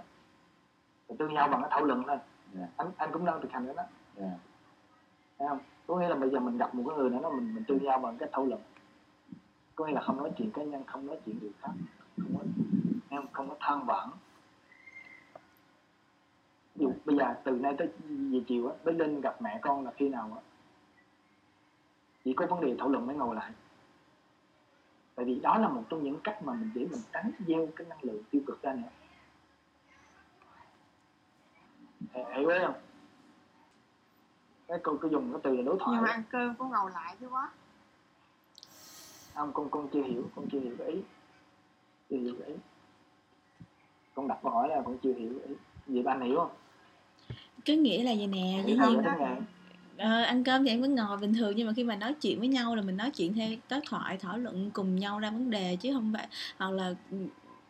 [1.15, 2.17] tương giao bằng cái thảo luận thôi.
[2.53, 2.67] Dạ.
[2.77, 3.83] anh anh cũng đang thực hành cái đó.
[4.15, 4.31] Dạ.
[5.39, 5.59] thấy không?
[5.87, 7.83] Có nghĩa là bây giờ mình gặp một cái người nào đó mình mình tương
[7.83, 8.61] giao bằng cái thảo luận.
[9.75, 11.71] Có nghĩa là không nói chuyện cá nhân không nói chuyện người khác
[12.17, 12.43] không có
[13.09, 13.49] em không?
[13.49, 14.09] Có than vãn.
[16.75, 19.85] Ví dụ bây giờ từ nay tới về chiều á tới linh gặp mẹ con
[19.85, 20.41] là khi nào á
[22.23, 23.51] chỉ có vấn đề thảo luận mới ngồi lại.
[25.15, 27.87] Tại vì đó là một trong những cách mà mình để mình tránh gieo cái
[27.89, 28.89] năng lượng tiêu cực ra nữa
[32.13, 32.75] Hiểu- ý không?
[34.67, 36.91] Cái câu tôi dùng cái từ là đối thoại nhưng mà ăn cơm cũng ngồi
[36.91, 37.51] lại chứ quá.
[39.33, 41.01] Không con con chưa hiểu con chưa hiểu cái ý.
[42.09, 42.55] Chưa hiểu cái ý.
[44.15, 45.55] Con đặt câu hỏi là con chưa hiểu cái ý.
[45.87, 46.51] Vậy ba anh hiểu không?
[47.65, 49.41] Cái nghĩa là vậy nè cái ngày
[49.97, 52.39] ờ, ăn cơm thì em vẫn ngồi bình thường nhưng mà khi mà nói chuyện
[52.39, 55.49] với nhau là mình nói chuyện theo đối thoại thảo luận cùng nhau ra vấn
[55.49, 56.27] đề chứ không phải
[56.57, 57.17] hoặc là ừ,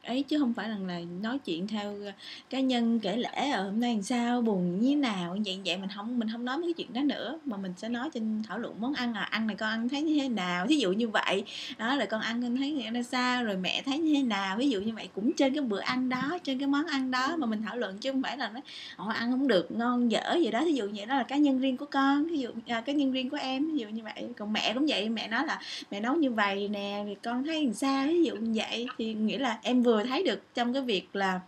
[0.07, 2.11] ấy chứ không phải rằng là nói chuyện theo ờ,
[2.49, 5.59] cá nhân kể lễ ở ờ, hôm nay làm sao buồn như thế nào vậy
[5.65, 7.39] vậy mình không mình không nói mấy cái chuyện đó nữa.
[7.45, 10.01] Mà mình sẽ nói trên thảo luận món ăn à ăn này con ăn thấy
[10.01, 11.43] như thế nào thí dụ như vậy.
[11.77, 14.57] Đó là con ăn con thấy như thế sao rồi mẹ thấy như thế nào
[14.57, 15.09] ví dụ như vậy.
[15.15, 17.97] Cũng trên cái bữa ăn đó trên cái món ăn đó mà mình thảo luận
[17.97, 18.61] chứ không phải là nói
[18.95, 20.61] họ ăn không được ngon dở gì đó.
[20.65, 23.11] Thí dụ như đó là cá nhân riêng của con ví dụ à, cá nhân
[23.11, 24.27] riêng của em ví dụ như vậy.
[24.37, 25.59] Còn mẹ cũng vậy mẹ nói là
[25.91, 28.07] mẹ nấu như vậy nè thì con thấy làm sao?
[28.07, 31.39] Ví dụ như vậy thì nghĩa là em vừa thấy được trong cái việc là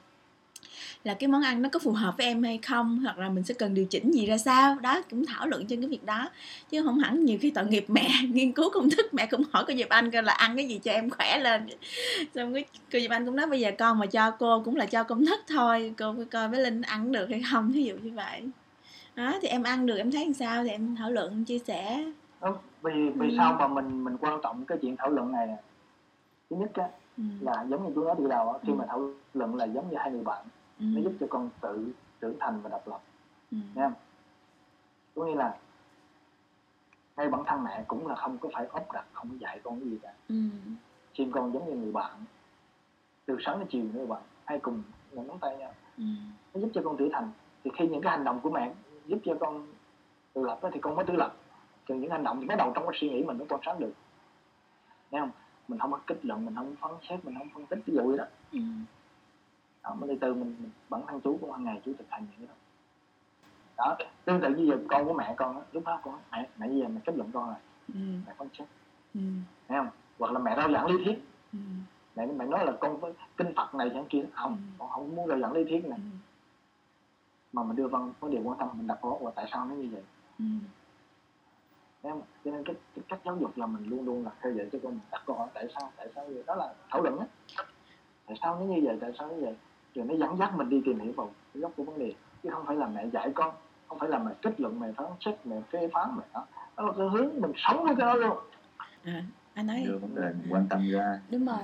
[1.04, 3.44] là cái món ăn nó có phù hợp với em hay không hoặc là mình
[3.44, 4.76] sẽ cần điều chỉnh gì ra sao.
[4.82, 6.30] Đó cũng thảo luận trên cái việc đó.
[6.70, 9.64] Chứ không hẳn nhiều khi tội nghiệp mẹ nghiên cứu công thức mẹ cũng hỏi
[9.68, 11.68] cô Diệp Anh coi là ăn cái gì cho em khỏe lên.
[12.36, 14.86] Xong cái cô Diệp Anh cũng nói bây giờ con mà cho cô cũng là
[14.86, 17.96] cho công thức thôi cô phải coi với Linh ăn được hay không ví dụ
[18.04, 18.42] như vậy.
[19.16, 22.04] Đó thì em ăn được em thấy làm sao thì em thảo luận chia sẻ.
[22.42, 22.56] Đúng.
[22.84, 23.34] vì vì Ừ.
[23.38, 25.48] sao mà mình mình quan trọng cái chuyện thảo luận này
[26.50, 26.84] thứ nhất á
[27.20, 28.76] ừ, là giống như chú nói từ đầu khi Ừ.
[28.76, 30.46] mà thảo luận là giống như hai người bạn
[30.80, 31.88] ừ, nó giúp cho con tự
[32.22, 33.00] trưởng thành và độc lập.
[33.52, 33.92] Ừ, nha
[35.16, 35.58] có nghĩa là
[37.18, 39.80] ngay bản thân mẹ cũng là không có phải ốp đặt không có dạy con
[39.80, 40.14] cái gì cả.
[40.30, 40.36] Ừ,
[41.18, 42.12] xem con giống như người bạn
[43.26, 45.74] từ sáng đến chiều người bạn hay cùng ngón nắm tay nhau.
[45.98, 46.04] Ừ,
[46.54, 47.32] nó giúp cho con trưởng thành.
[47.64, 48.74] Thì khi những cái hành động của mẹ
[49.06, 49.68] giúp cho con
[50.34, 51.36] tự lập á, thì con mới tự lập.
[51.88, 53.80] Từ những hành động thì bắt đầu trong cái suy nghĩ mình mới quan sát
[53.80, 53.94] được.
[55.12, 55.32] Thấy không
[55.70, 58.08] mình không có kích luận mình không phán xét mình không phân tích ví dụ
[58.08, 58.26] vậy đó.
[58.52, 58.60] Ừ,
[59.84, 62.26] đó, mình đi từ mình, mình bản thân chú cũng hàng ngày chú thực hành
[62.32, 62.54] những cái đó.
[63.78, 66.68] Đó tương tự như giờ con của mẹ con á, lúc đó con mẹ mẹ
[66.68, 67.56] bây giờ mẹ kết luận con rồi.
[67.94, 68.68] Ừ, mẹ phân xét.
[69.14, 69.20] Ừ,
[69.68, 69.88] thấy không?
[70.20, 71.20] Hoặc là mẹ rao giảng lý thuyết.
[71.54, 71.60] Ừ,
[72.16, 74.26] mẹ mẹ nói là con với kinh phật này chẳng kia.
[74.34, 74.58] Không Ừ.
[74.78, 76.00] con không muốn rao giảng lý thuyết này.
[76.04, 76.18] Ừ,
[77.54, 79.76] mà mình đưa văn vấn đề quan tâm mình đặt câu là tại sao nó
[79.76, 80.04] như vậy?
[80.40, 80.46] Ừ,
[82.04, 84.70] không cho nên cái, cái cách giáo dục là mình luôn luôn là khơi dậy
[84.72, 86.44] cho con mình đặt câu hỏi tại sao tại sao như vậy.
[86.48, 87.26] Đó là thảo luận á.
[88.28, 89.56] Tại sao nó như vậy tại sao như vậy?
[89.96, 92.14] Rồi nó dẫn dắt mình đi tìm hiểu vào cái gốc của vấn đề.
[92.44, 93.54] Chứ không phải là mẹ dạy con
[93.88, 96.46] không phải là mẹ kết luận mẹ phán xét mẹ phê phán mẹ đó
[96.78, 98.38] đó là cái hướng mình sống với cái đó luôn.
[99.04, 99.24] À,
[99.54, 101.20] anh nói đưa vấn đề mình quan tâm ra.
[101.32, 101.58] Đúng rồi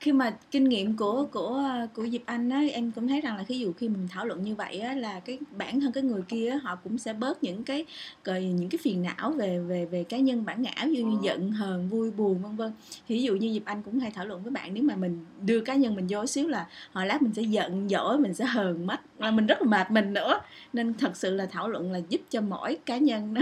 [0.00, 3.44] khi mà kinh nghiệm của của của Diệp Anh á em cũng thấy rằng là
[3.48, 6.22] ví dụ khi mình thảo luận như vậy á là cái bản thân cái người
[6.28, 7.84] kia họ cũng sẽ bớt những cái
[8.24, 11.22] cái- những cái phiền não về về về cá nhân bản ngã dụ như Ừ.
[11.24, 12.72] giận hờn vui buồn vân vân.
[13.08, 15.24] Thì ví dụ như Diệp Anh cũng hay thảo luận với bạn nếu mà mình
[15.46, 18.44] đưa cá nhân mình vô xíu là hồi lát mình sẽ giận dỗi mình sẽ
[18.44, 20.40] hờn mất là mình rất là mệt mình nữa.
[20.72, 23.40] Nên thật sự là thảo luận là giúp cho mỗi cá nhân nó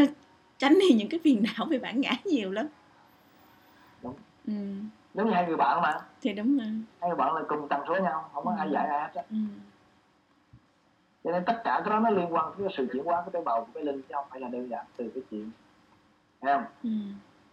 [0.59, 2.67] tránh đi những cái phiền não về bản ngã nhiều lắm.
[4.47, 4.53] Ừ,
[5.15, 6.01] giống như hai người bạn mà.
[6.21, 6.67] Thì đúng rồi.
[7.01, 9.23] Hai người bạn là cùng tần số nhau không có ai dạy ai hết á.
[9.31, 9.37] Ừ.
[11.25, 13.31] cho nên tất cả cái đó nó liên quan tới cái sự chuyển hóa của
[13.31, 15.51] tế bào của cái linh chứ không phải là đơn giản từ cái chuyện
[16.41, 16.65] thấy không?
[16.83, 16.91] Ừ.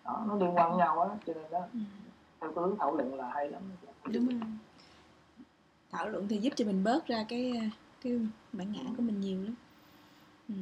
[0.06, 1.80] đó nó liên quan với nhau á cho nên đó Ừ.
[2.42, 3.62] theo cái hướng thảo luận là hay lắm.
[4.14, 4.40] Đúng rồi.
[5.92, 8.14] Thảo luận thì giúp cho mình bớt ra cái cái
[8.54, 9.56] bản ngã của mình nhiều lắm.
[10.50, 10.56] Ừ.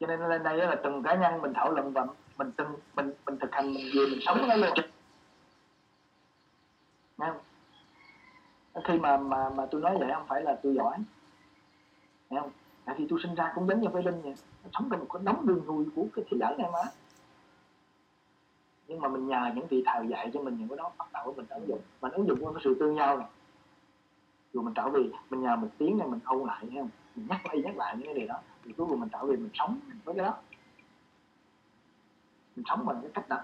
[0.00, 2.06] cho nên lên đây là từng cá nhân mình thảo luận và
[2.38, 4.70] mình từng mình mình thực hành mình về mình sống nó luôn
[7.18, 7.36] Nghe không?
[8.84, 10.96] Khi mà mà mà tôi nói vậy không phải là tôi giỏi.
[12.30, 12.50] Thấy không?
[12.84, 14.34] Tại vì tôi sinh ra cũng giống như với linh vậy.
[14.72, 16.78] Sống trong một cái đống đường nuôi của cái thế giới này mà
[18.88, 21.34] nhưng mà mình nhờ những vị thầy dạy cho mình những cái đó, bắt đầu
[21.36, 21.80] mình ứng dụng.
[22.00, 23.28] Mình ứng dụng qua cái sự tương nhau này.
[24.52, 25.00] Rồi mình trở về,
[25.30, 26.88] mình nhờ một tiếng này, mình âu lại thấy không?
[27.14, 28.40] Mình nhắc lại nhắc lại những cái điều đó.
[28.64, 30.36] Thì cuối cùng mình trở về mình sống với cái đó.
[32.56, 33.36] Mình sống bằng cái cách đó.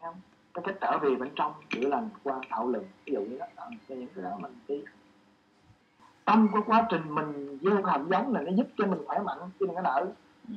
[0.00, 0.20] Thấy không?
[0.54, 3.46] Cái cách trở về bên trong chữa lành qua thảo luận ví dụ như đó,
[3.56, 4.84] đó những cái đó mình đi
[6.26, 9.18] trong cái quá trình mình gieo cái hạt giống này nó giúp cho mình khỏe
[9.18, 10.06] mạnh chứ đừng có nợ
[10.48, 10.54] Ừ.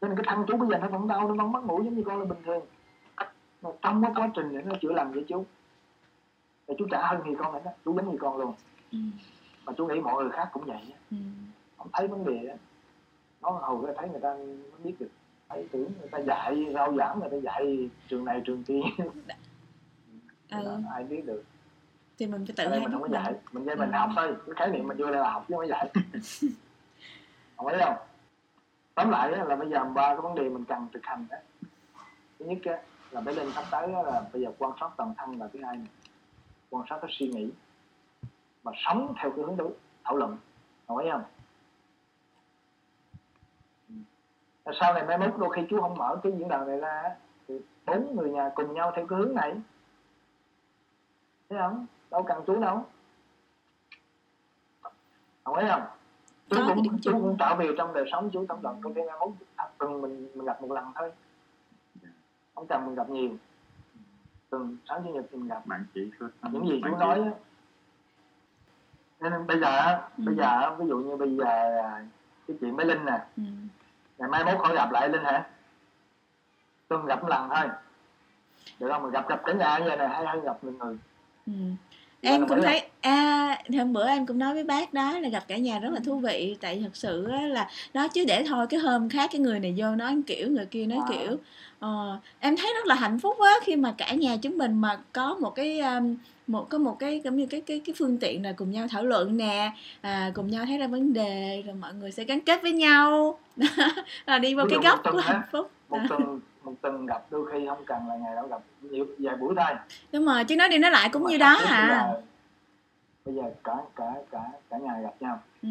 [0.00, 1.94] cho nên cái thân chú bây giờ nó vẫn đau nó vẫn mất ngủ giống
[1.94, 2.64] như con là bình thường
[3.62, 5.44] mà trong cái quá trình này nó chữa lành với chú
[6.68, 8.54] thì chú trả hơn thì con này đó chú giống như con luôn
[8.92, 8.98] Ừ.
[9.66, 10.92] mà chú nghĩ mọi người khác cũng vậy.
[11.10, 11.16] Ừ.
[11.78, 12.56] không thấy vấn đề á
[13.42, 15.08] nó hầu ra thấy người ta mới biết được
[15.48, 18.80] thấy tưởng người ta dạy rao giảng người ta dạy trường này trường kia.
[20.50, 20.80] Ừ.
[20.94, 21.44] ai biết được.
[22.18, 23.96] Thì mình phải tự đây hay mình không có dạy mình dạy mình Ừ.
[23.98, 25.90] học thôi cái khái niệm mình đưa ra là học chứ không có dạy.
[27.56, 27.96] Không thấy không?
[28.94, 31.36] Tóm lại là bây giờ ba cái vấn đề mình cần thực hành đó
[32.38, 32.58] thứ nhất
[33.10, 35.76] là phải lên sắp tới là bây giờ quan sát toàn thân là thứ hai
[35.76, 35.86] này.
[36.70, 37.50] quan sát cái suy nghĩ.
[38.62, 39.70] Và sống theo cái hướng đối
[40.04, 40.36] thảo luận.
[40.88, 41.22] Ý không
[43.88, 43.94] Ừ.
[44.66, 47.02] Rồi sau này mai mốt đôi khi chú không mở cái diễn đàn này ra
[47.48, 47.54] thì
[47.86, 49.54] bốn người nhà cùng nhau theo cái hướng này.
[51.48, 51.86] Thấy không?
[52.10, 52.84] Đâu cần chú đâu.
[55.44, 55.82] Đồng ý không?
[56.50, 59.16] Chú cũng chú cũng trở về trong đời sống chú tổng đồng trong cái mai
[59.18, 59.30] mốt
[59.78, 61.12] tuần mình mình gặp một lần thôi.
[62.54, 63.30] Không cần mình gặp nhiều.
[64.50, 65.62] Tuần sáng chủ nhật mình gặp.
[65.66, 67.30] Bạn chỉ có những gì chú chỉ- nói á.
[69.20, 70.24] Nên bây giờ á, Ừ.
[70.26, 71.44] bây giờ á, ví dụ như bây giờ
[72.48, 73.26] cái chuyện với linh nè.
[73.36, 73.42] Ừ.
[74.18, 75.44] ngày mai mốt khỏi gặp lại linh hả?
[76.88, 77.64] Tuần gặp một lần thôi.
[78.78, 79.02] Được không?
[79.02, 80.96] Mình gặp gặp cả nhà như vậy này hay hay gặp người người.
[81.46, 81.52] Ừ.
[82.20, 85.56] Em cũng thấy à hôm bữa em cũng nói với bác đó là gặp cả
[85.56, 86.56] nhà rất là thú vị.
[86.60, 89.94] Tại thật sự là nói chứ để thôi cái hôm khác cái người này vô
[89.94, 91.08] nói kiểu người kia nói À.
[91.10, 91.36] kiểu.
[91.78, 94.98] Ờ, em thấy rất là hạnh phúc á khi mà cả nhà chúng mình mà
[95.12, 98.42] có một cái um, một có một cái giống như cái cái cái phương tiện
[98.44, 101.94] là cùng nhau thảo luận nè à, cùng nhau thấy ra vấn đề rồi mọi
[101.94, 103.38] người sẽ gắn kết với nhau.
[104.26, 105.70] Là đi vào cái góc của hạnh phúc.
[105.88, 106.06] một À.
[106.08, 109.54] tuần một tuần gặp đôi khi không cần là ngày đâu gặp nhiều vài buổi
[109.56, 109.76] thôi.
[110.12, 112.20] Đúng rồi chứ nói đi nói lại cũng như đó à bây giờ,
[113.24, 114.40] bây giờ cả cả cả
[114.70, 115.40] cả nhà gặp nhau.
[115.62, 115.68] Ừ,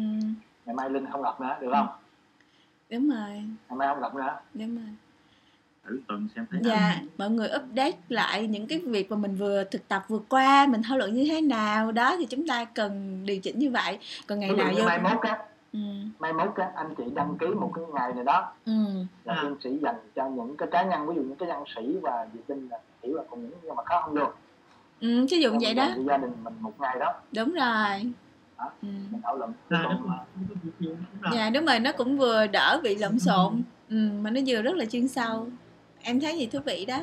[0.66, 1.88] ngày mai linh không gặp nữa được không?
[2.90, 3.30] Đúng rồi.
[3.68, 4.38] Ngày mai không gặp nữa.
[4.54, 4.94] Đúng rồi
[5.86, 9.64] thử tuần xem thấy dạ mọi người update lại những cái việc mà mình vừa
[9.64, 11.92] thực tập vừa qua mình thảo luận như thế nào.
[11.92, 13.98] Đó thì chúng ta cần điều chỉnh như vậy.
[14.26, 15.38] Còn ngày ví nào như vô mai mốt á
[15.72, 15.78] ừ.
[16.18, 18.72] mai mốt á anh chị đăng ký một cái ngày này đó ừ.
[19.24, 19.44] là À.
[19.64, 22.40] sĩ dành cho những cái cá nhân ví dụ những cái nhân sĩ và vệ
[22.46, 24.36] tinh là hiểu là còn những nhưng mà khác không được.
[25.00, 25.88] Ừ ví dụ vậy đó.
[26.08, 27.14] Gia đình mình một ngày đó.
[27.32, 28.12] Đúng rồi.
[28.58, 28.70] Đó.
[28.82, 28.88] ừ.
[29.10, 29.52] mình thảo luận.
[29.70, 30.02] Nhiều lắm
[31.22, 31.32] rồi.
[31.34, 33.62] Dạ đúng rồi nó cũng vừa đỡ bị lộn xộn.
[33.90, 35.46] Ừ, mà nó vừa rất là chuyên sâu
[36.06, 36.98] em thấy gì thú vị đó?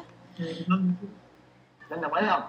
[1.90, 2.42] Linh đồng ý không?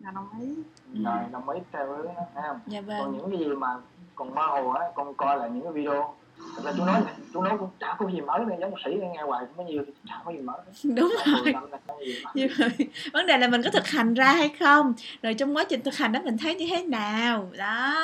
[0.00, 0.54] Là đồng ý.
[0.94, 1.00] Ừ.
[1.04, 2.60] rồi đồng ý theo cái đó thấy không?
[2.66, 3.68] Dạ còn vâng những cái gì mà
[4.14, 6.14] còn mơ hồ á con coi lại những cái video.
[6.56, 8.90] Thật ra chú nói này, chú nói cũng chả có gì mới nữa giống sĩ
[9.00, 10.56] nghe hoài cũng có nhiều chả có gì mới
[10.96, 11.52] đúng rồi.
[11.70, 12.32] là gì mới.
[12.34, 14.94] như vậy vấn đề là mình có thực hành ra hay không?
[15.22, 17.50] Rồi trong quá trình thực hành đó mình thấy như thế nào?
[17.58, 17.94] Đó.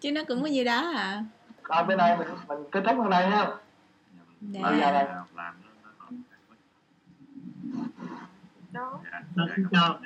[0.00, 1.24] Chứ nó cũng có gì đó à.
[1.62, 3.50] Rồi bên này mình mình kết thúc ở đây ha.
[4.40, 4.60] Dạ.
[4.62, 5.04] Bây giờ đây.
[5.34, 6.14] làm nó nó còn
[8.78, 9.98] đó dạ dạ xin chào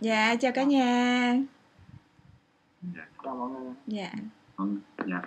[0.00, 1.36] dạ chào cả nhà.
[2.82, 3.06] Dạ.
[3.24, 3.72] Chào mọi người.
[3.86, 4.12] Dạ.
[4.56, 5.22] Vâng, dạ